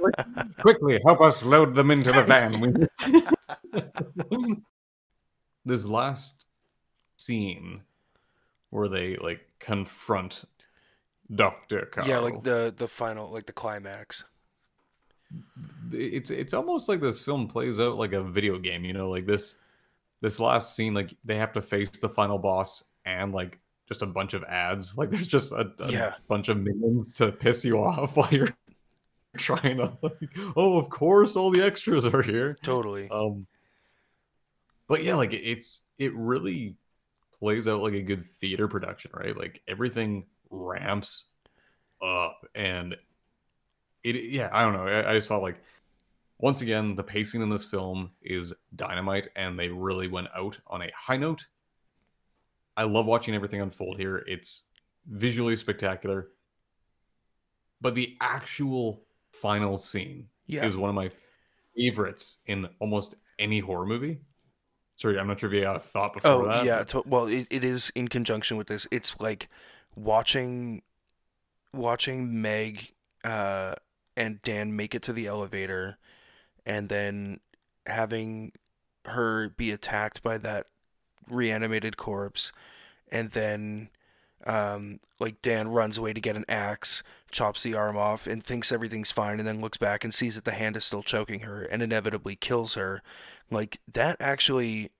[0.00, 2.88] Like, Quickly, help us load them into the van.
[5.66, 6.44] This last
[7.16, 7.80] scene
[8.68, 10.44] where they like confront
[11.34, 12.06] Doctor Carl.
[12.06, 14.24] Yeah, like the the final like the climax.
[15.90, 19.24] it's it's almost like this film plays out like a video game you know like
[19.24, 19.56] this
[20.20, 24.06] this last scene like they have to face the final boss and like just a
[24.06, 24.96] bunch of ads.
[24.96, 26.14] Like there's just a, a Yeah.
[26.28, 28.56] bunch of minions to piss you off while you're
[29.36, 32.56] trying to like oh of course all the extras are here.
[32.62, 33.08] Totally.
[33.10, 33.46] um
[34.86, 36.76] but yeah like it's it really
[37.40, 39.36] plays out like a good theater production right?
[39.36, 41.24] Like everything ramps
[42.02, 42.94] up and
[44.04, 44.86] it yeah i don't know.
[44.86, 45.56] I, I saw like
[46.38, 50.82] once again the pacing in this film is dynamite and they really went out on
[50.82, 51.46] a high note
[52.76, 54.64] i love watching everything unfold here it's
[55.06, 56.28] visually spectacular
[57.80, 59.02] but the actual
[59.32, 60.64] final scene Yeah.
[60.64, 61.10] is one of my
[61.76, 64.20] favorites in almost any horror movie.
[64.96, 66.64] Sorry, I'm not sure if you had a thought before Oh that.
[66.64, 66.84] yeah.
[66.84, 68.86] To, well, it, it is in conjunction with this.
[68.92, 69.48] It's like
[69.96, 70.82] watching
[71.74, 72.92] watching Meg
[73.24, 73.74] uh,
[74.16, 75.98] and Dan make it to the elevator,
[76.64, 77.40] and then
[77.86, 78.52] having
[79.06, 80.68] her be attacked by that
[81.28, 82.52] reanimated corpse,
[83.10, 83.90] and then
[84.46, 88.70] um, like Dan runs away to get an axe, chops the arm off, and thinks
[88.70, 91.64] everything's fine, and then looks back and sees that the hand is still choking her,
[91.64, 93.02] and inevitably kills her.
[93.50, 94.90] Like that actually,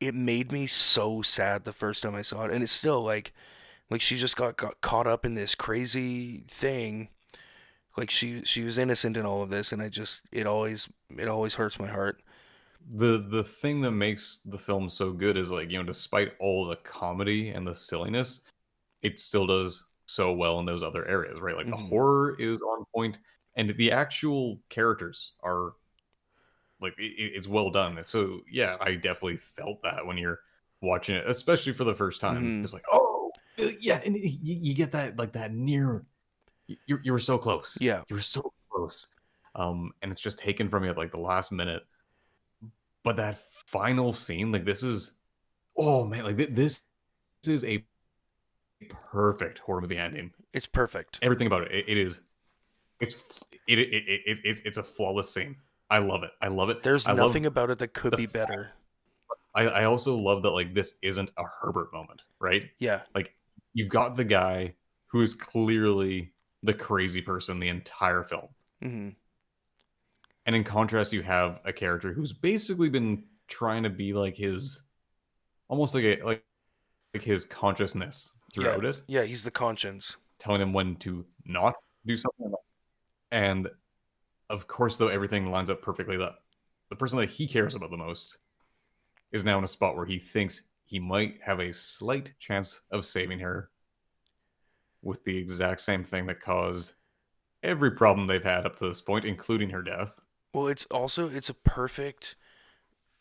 [0.00, 3.32] it made me so sad the first time I saw it, and it's still like,
[3.90, 7.08] like she just got got caught up in this crazy thing.
[7.96, 11.28] Like she she was innocent in all of this, and I just it always it
[11.28, 12.20] always hurts my heart.
[12.92, 16.66] The the thing that makes the film so good is like, you know, despite all
[16.66, 18.42] the comedy and the silliness,
[19.02, 21.56] it still does so well in those other areas, right?
[21.56, 21.88] Like the Mhm.
[21.88, 23.20] horror is on point
[23.54, 25.72] and the actual characters are
[26.80, 28.02] like it, it's well done.
[28.04, 30.40] So yeah, I definitely felt that when you're
[30.82, 32.60] watching it, especially for the first time.
[32.60, 32.64] Mhm.
[32.64, 33.30] It's like, oh
[33.80, 36.04] yeah, and you, you get that like that near.
[36.66, 37.78] You you were so close.
[37.80, 38.02] Yeah.
[38.08, 39.06] you were so close.
[39.54, 41.86] Um, and it's just taken from you at like the last minute.
[43.04, 45.12] But that final scene, like this is,
[45.76, 46.82] oh man, like thi- this
[47.46, 47.84] is a
[48.88, 50.32] perfect horror movie ending.
[50.52, 51.18] It's perfect.
[51.22, 52.20] Everything about it, it, it is,
[53.00, 55.56] it's it, it, it, it, it's it's a flawless scene.
[55.90, 56.30] I love it.
[56.40, 56.82] I love it.
[56.82, 58.72] There's I nothing about it that could be better.
[59.54, 62.70] I, I also love that like this isn't a Herbert moment, right?
[62.78, 63.02] Yeah.
[63.14, 63.34] Like
[63.74, 64.74] you've got the guy
[65.06, 66.32] who is clearly
[66.62, 68.48] the crazy person the entire film.
[68.82, 69.08] hmm
[70.46, 74.82] And in contrast, you have a character who's basically been trying to be like his
[75.68, 76.44] almost like a like
[77.14, 80.16] like his consciousness throughout it, Yeah, he's the conscience.
[80.38, 81.74] telling him when to not
[82.04, 82.52] do something.
[83.30, 83.68] And
[84.50, 86.34] of course, though everything lines up perfectly, that
[86.90, 88.38] the person that he cares about the most
[89.32, 93.04] is now in a spot where he thinks he might have a slight chance of
[93.06, 93.70] saving her
[95.02, 96.92] with the exact same thing that caused
[97.62, 100.18] every problem they've had up to this point, including her death.
[100.54, 102.36] Well, it's also it's a perfect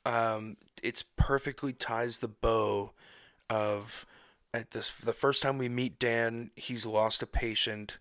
[0.06, 2.92] um it's perfectly ties the bow
[3.50, 4.06] of
[4.54, 7.98] at this the first time we meet Dan, he's lost a patient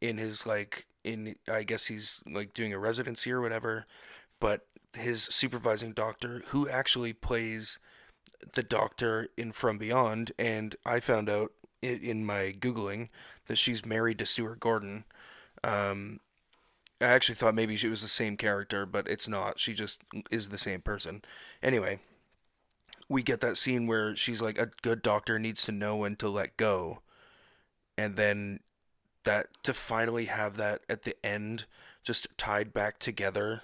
[0.00, 3.86] in his like in I guess he's like doing a residency or whatever,
[4.40, 7.78] but his supervising doctor who actually plays
[8.54, 11.52] the doctor in From Beyond and I found out
[11.82, 13.08] in my googling
[13.48, 15.04] that she's married to Stuart Gordon.
[15.62, 16.20] Um
[17.02, 19.58] I actually thought maybe she was the same character, but it's not.
[19.58, 21.22] She just is the same person.
[21.62, 22.00] Anyway,
[23.08, 26.28] we get that scene where she's like, a good doctor needs to know when to
[26.28, 27.00] let go.
[27.98, 28.60] And then
[29.24, 31.66] that to finally have that at the end
[32.02, 33.62] just tied back together.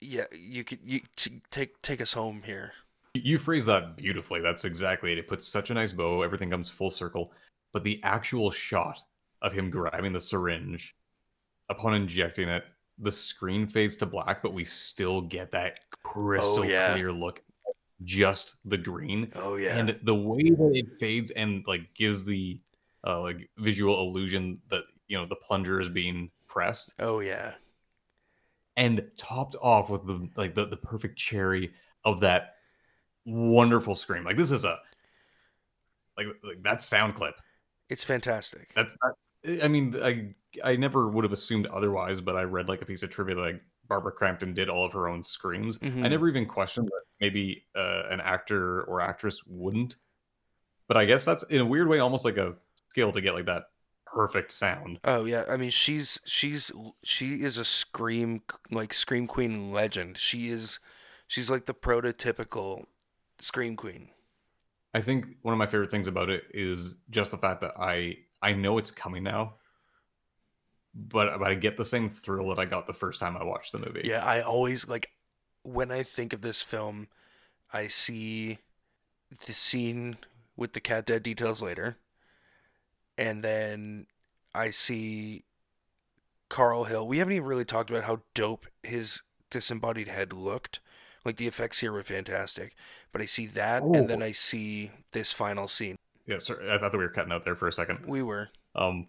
[0.00, 2.72] Yeah, you could you t- take take us home here.
[3.14, 4.40] You phrase that beautifully.
[4.40, 5.18] That's exactly it.
[5.18, 6.22] It puts such a nice bow.
[6.22, 7.32] Everything comes full circle.
[7.72, 9.00] But the actual shot
[9.42, 10.94] of him grabbing the syringe
[11.70, 12.64] upon injecting it,
[12.98, 16.92] the screen fades to black, but we still get that crystal yeah.
[16.92, 17.42] clear look.
[18.02, 19.30] Just the green.
[19.34, 19.76] Oh yeah.
[19.76, 22.60] And the way that it fades and like gives the
[23.06, 27.52] uh, like visual illusion that you know the plunger is being pressed oh yeah.
[28.76, 31.72] and topped off with the like the, the perfect cherry
[32.04, 32.56] of that
[33.26, 34.24] wonderful scream.
[34.24, 34.78] Like this is a
[36.16, 37.34] like like that sound clip.
[37.88, 38.72] It's fantastic.
[38.74, 42.82] That's not, I mean I I never would have assumed otherwise, but I read like
[42.82, 45.78] a piece of trivia like Barbara Crampton did all of her own screams.
[45.78, 46.04] Mhm.
[46.04, 49.96] I never even questioned that maybe uh, an actor or actress wouldn't.
[50.88, 52.56] But I guess that's in a weird way almost like a
[52.88, 53.64] skill to get like that
[54.06, 54.98] perfect sound.
[55.04, 56.72] Oh yeah, I mean she's she's
[57.04, 60.18] she is a scream like scream queen legend.
[60.18, 60.80] She is
[61.28, 62.86] she's like the prototypical
[63.40, 64.10] scream queen.
[64.92, 68.16] I think one of my favorite things about it is just the fact that I
[68.42, 69.54] I know it's coming now,
[70.94, 73.72] but but I get the same thrill that I got the first time I watched
[73.72, 74.02] the movie.
[74.04, 75.10] Yeah, I always like
[75.62, 77.08] when I think of this film,
[77.72, 78.58] I see
[79.46, 80.16] the scene
[80.56, 81.96] with the cat dead details later,
[83.16, 84.06] and then
[84.54, 85.44] I see
[86.48, 87.06] Carl Hill.
[87.06, 90.80] We haven't even really talked about how dope his disembodied head looked.
[91.24, 92.74] Like the effects here were fantastic.
[93.12, 94.22] But I see that, and then.
[94.22, 95.96] I see this final scene.
[96.26, 96.38] yeah.
[96.38, 98.06] Sorry, I thought that we were cutting out there for a second.
[98.06, 98.48] We were.
[98.74, 99.08] Um,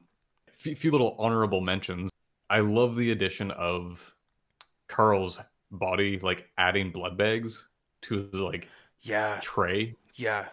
[0.62, 2.10] few, few little honorable mentions.
[2.50, 4.14] I love the addition of
[4.88, 5.40] Carl's
[5.72, 7.68] body, like adding blood bags
[8.04, 8.70] to his like
[9.02, 10.50] Yeah, tray, yeah.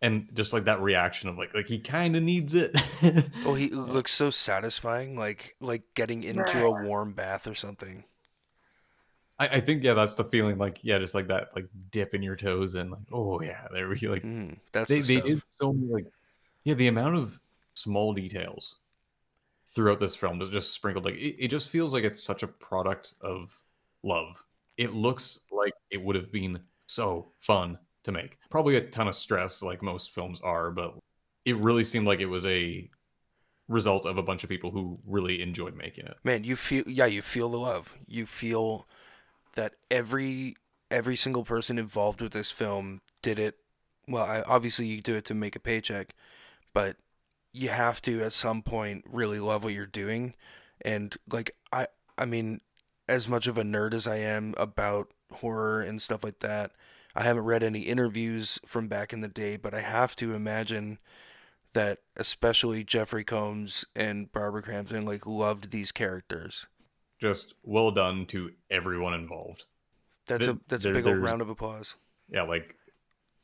[0.00, 2.74] and just like that reaction of like like he kind of needs it.
[3.44, 8.04] Oh, he looks so satisfying, like like getting into a warm bath or something.
[9.38, 10.58] I, I think yeah, that's the feeling.
[10.58, 13.88] Like yeah, just like that, like dip in your toes and like oh yeah, there
[13.88, 16.12] we like Mm, that's they the they did so many like
[16.64, 17.38] yeah the amount of
[17.74, 18.76] small details
[19.74, 22.46] throughout this film is just sprinkled like it, it just feels like it's such a
[22.46, 23.56] product of
[24.02, 24.42] love.
[24.76, 28.38] It looks like it would have been so fun to make.
[28.50, 30.94] Probably a ton of stress like most films are, but
[31.44, 32.88] it really seemed like it was a
[33.68, 36.16] result of a bunch of people who really enjoyed making it.
[36.24, 37.94] Man, you feel yeah, you feel the love.
[38.06, 38.86] You feel
[39.54, 40.56] that every
[40.90, 43.56] every single person involved with this film did it
[44.08, 46.14] well, I, obviously you do it to make a paycheck,
[46.74, 46.96] but
[47.52, 50.34] you have to at some point really love what you're doing
[50.84, 51.86] and like I
[52.16, 52.60] I mean
[53.08, 56.72] as much of a nerd as I am about horror and stuff like that,
[57.14, 60.98] I haven't read any interviews from back in the day, but I have to imagine
[61.74, 66.68] that especially Jeffrey Combs and Barbara Crampton like loved these characters.
[67.20, 69.64] just well done to everyone involved.
[70.26, 71.96] That's a that's a big old round of applause.
[72.30, 72.76] Yeah, like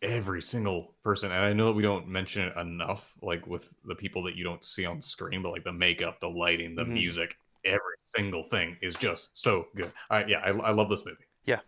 [0.02, 3.94] every single person and i know that we don't mention it enough like with the
[3.94, 6.94] people that you don't see on screen but like the makeup the lighting the mm-hmm.
[6.94, 9.90] music every single thing is just so good.
[10.08, 11.24] I, yeah I, I love this movie.
[11.44, 11.60] Yeah.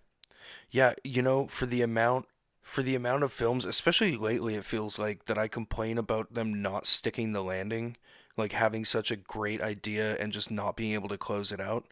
[0.70, 2.26] Yeah you know for the amount
[2.62, 6.62] for the amount of films especially lately it feels like that i complain about them
[6.62, 7.96] not sticking the landing
[8.40, 11.84] like having such a great idea and just not being able to close it out.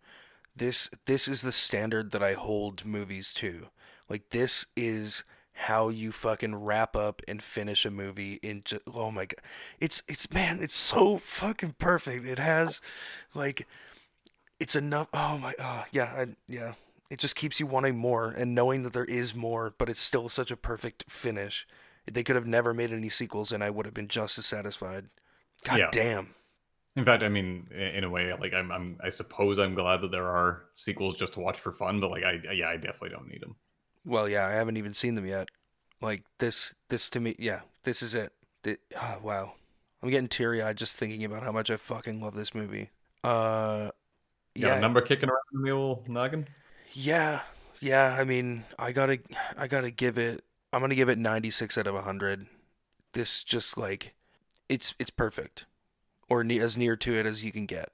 [0.57, 3.67] This this is the standard that i hold movies to.
[4.09, 5.23] Like this is
[5.59, 9.41] how you fucking wrap up and finish a movie in just oh my god
[9.81, 12.25] it's it's man it's so fucking perfect.
[12.25, 12.81] It has
[13.35, 13.67] like
[14.61, 16.75] it's enough oh my oh yeah I, yeah.
[17.11, 20.29] It just keeps you wanting more and knowing that there is more but it's still
[20.29, 21.67] such a perfect finish.
[22.11, 25.07] They could have never made any sequels and i would have been just as satisfied.
[25.65, 25.89] God yeah.
[25.91, 26.35] damn.
[26.95, 30.13] In fact i mean in a way like I'm, I'm i suppose i'm glad that
[30.13, 33.29] there are sequels just to watch for fun but like i yeah i definitely don't
[33.29, 33.57] need them
[34.09, 35.49] well, yeah, I haven't even seen them yet.
[36.01, 38.33] Like this, this to me, yeah, this is it.
[38.65, 39.53] it oh, wow,
[40.03, 42.91] I'm getting teary eyed just thinking about how much I fucking love this movie.
[43.23, 43.91] Uh,
[44.55, 46.49] yeah, Got a number kicking around in the old noggin.
[46.93, 47.41] Yeah,
[47.81, 48.17] yeah.
[48.19, 49.19] I mean, I gotta,
[49.57, 50.45] I gotta give it.
[50.73, 52.47] I'm gonna give it 96 out of 100.
[53.13, 54.15] This just like,
[54.69, 55.67] it's it's perfect,
[56.29, 57.91] or ne- as near to it as you can get.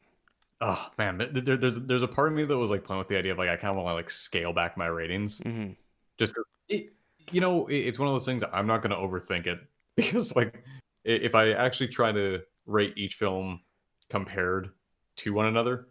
[0.60, 3.16] Oh man, there, there's there's a part of me that was like playing with the
[3.16, 5.40] idea of like I kind of want to like scale back my ratings.
[5.40, 5.72] Mm-hmm
[6.18, 6.38] just
[6.68, 6.92] it,
[7.32, 9.58] you know it's one of those things i'm not going to overthink it
[9.96, 10.64] because like
[11.04, 13.60] if i actually try to rate each film
[14.08, 14.70] compared
[15.16, 15.88] to one another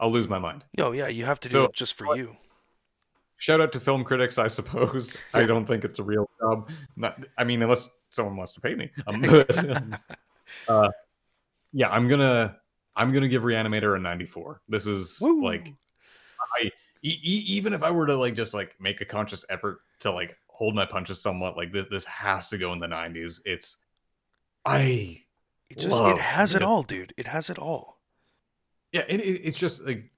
[0.00, 0.64] i'll lose my mind.
[0.78, 2.36] Oh yeah you have to do so, it just for you.
[3.36, 5.16] Shout out to film critics i suppose.
[5.34, 6.70] I don't think it's a real job.
[6.96, 8.90] Not, i mean unless someone wants to pay me.
[9.06, 9.24] Um,
[10.68, 10.90] uh,
[11.74, 12.56] yeah i'm gonna
[12.96, 15.44] i'm gonna give reanimator a 94 this is Woo.
[15.44, 15.74] like i
[17.10, 20.36] e- even if I were to like just like make a conscious effort to like
[20.48, 23.40] hold my punches somewhat, like this, this has to go in the 90s.
[23.44, 23.78] It's
[24.64, 25.22] I
[25.70, 27.12] it just it has it all, dude.
[27.16, 28.00] It has it all.
[28.92, 30.10] Yeah, it, it, it's just like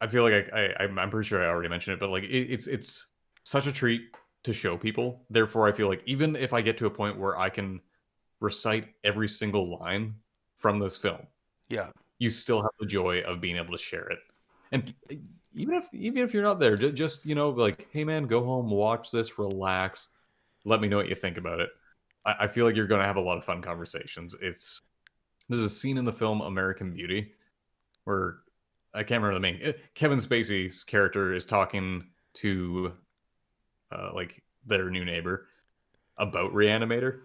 [0.00, 2.52] I feel like I, I I'm pretty sure I already mentioned it, but like it,
[2.52, 3.06] it's it's
[3.44, 4.02] such a treat
[4.42, 5.22] to show people.
[5.30, 7.80] Therefore, I feel like even if I get to a point where I can
[8.40, 10.14] recite every single line
[10.56, 11.20] from this film,
[11.68, 11.88] yeah,
[12.18, 14.18] you still have the joy of being able to share it.
[14.72, 14.92] And
[15.54, 18.70] even if even if you're not there, just you know, like, hey man, go home,
[18.70, 20.08] watch this, relax,
[20.64, 21.70] let me know what you think about it.
[22.24, 24.34] I, I feel like you're gonna have a lot of fun conversations.
[24.40, 24.80] It's
[25.48, 27.32] there's a scene in the film American Beauty
[28.04, 28.38] where
[28.94, 29.60] I can't remember the name.
[29.62, 32.92] Eh, Kevin Spacey's character is talking to
[33.92, 35.48] uh, like their new neighbor
[36.16, 37.20] about Reanimator.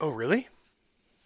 [0.00, 0.48] Oh, really?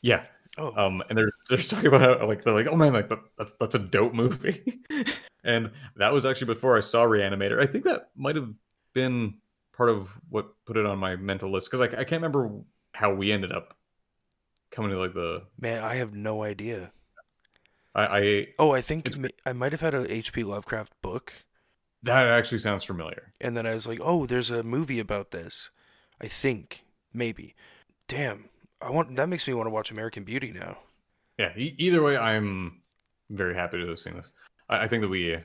[0.02, 0.24] Yeah.
[0.58, 0.72] Oh.
[0.76, 3.74] Um, and they're they're talking about how like they're like, oh man, like that's that's
[3.74, 4.80] a dope movie.
[5.44, 7.60] and that was actually before I saw Reanimator.
[7.60, 8.50] I think that might have
[8.92, 9.34] been
[9.76, 12.50] part of what put it on my mental list because like I can't remember
[12.92, 13.76] how we ended up
[14.70, 15.82] coming to like the man.
[15.82, 16.92] I have no idea.
[17.94, 19.14] I, I oh I think
[19.46, 20.44] I might have had a H.P.
[20.44, 21.32] Lovecraft book.
[22.02, 23.32] That actually sounds familiar.
[23.40, 25.70] And then I was like, oh, there's a movie about this.
[26.20, 27.54] I think maybe.
[28.08, 30.78] Damn, I want that makes me want to watch American Beauty now.
[31.38, 31.52] Yeah.
[31.56, 32.82] E- either way, I'm
[33.30, 34.32] very happy to have seen this.
[34.68, 35.36] I, I think that we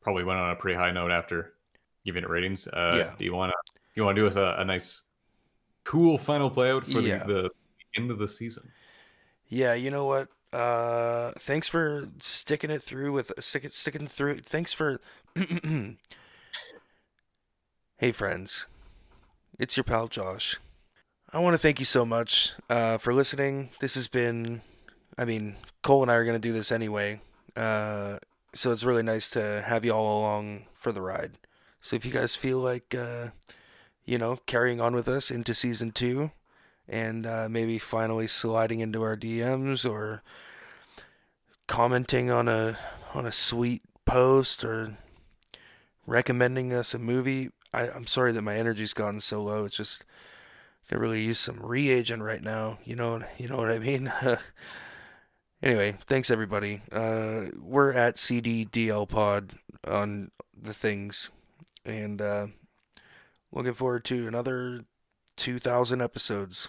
[0.00, 1.54] probably went on a pretty high note after
[2.04, 2.66] giving it ratings.
[2.68, 3.14] Uh, yeah.
[3.18, 3.56] Do you want to
[3.94, 5.02] you want to do us a, a, nice,
[5.84, 7.24] cool final playout for yeah.
[7.24, 7.50] the, the
[7.96, 8.70] end of the season?
[9.48, 9.74] Yeah.
[9.74, 10.28] You know what?
[10.52, 14.40] Uh, thanks for sticking it through with sticking sticking through.
[14.40, 15.00] Thanks for.
[17.98, 18.66] hey friends,
[19.58, 20.58] it's your pal Josh.
[21.32, 23.70] I want to thank you so much uh, for listening.
[23.80, 24.62] This has been,
[25.16, 27.20] I mean, Cole and I are going to do this anyway.
[27.54, 28.18] Uh,
[28.52, 31.38] so it's really nice to have you all along for the ride.
[31.80, 33.28] So if you guys feel like, uh,
[34.04, 36.30] you know, carrying on with us into season two
[36.88, 40.22] and uh, maybe finally sliding into our DMs or
[41.66, 42.76] commenting on a
[43.14, 44.98] on a sweet post or
[46.06, 49.64] recommending us a movie, I, I'm sorry that my energy's gotten so low.
[49.64, 52.78] It's just I could really use some reagent right now.
[52.84, 54.12] You know, you know what I mean.
[55.62, 56.82] Anyway, thanks everybody.
[56.90, 59.52] Uh, we're at CDDL Pod
[59.86, 61.28] on the things,
[61.84, 62.46] and uh,
[63.52, 64.84] looking forward to another
[65.36, 66.68] 2,000 episodes.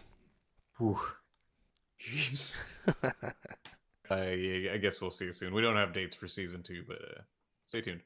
[0.77, 0.99] Whew.
[2.01, 2.53] Jeez.
[4.09, 5.53] I, I guess we'll see you soon.
[5.53, 7.21] We don't have dates for season two, but uh,
[7.67, 8.01] stay tuned.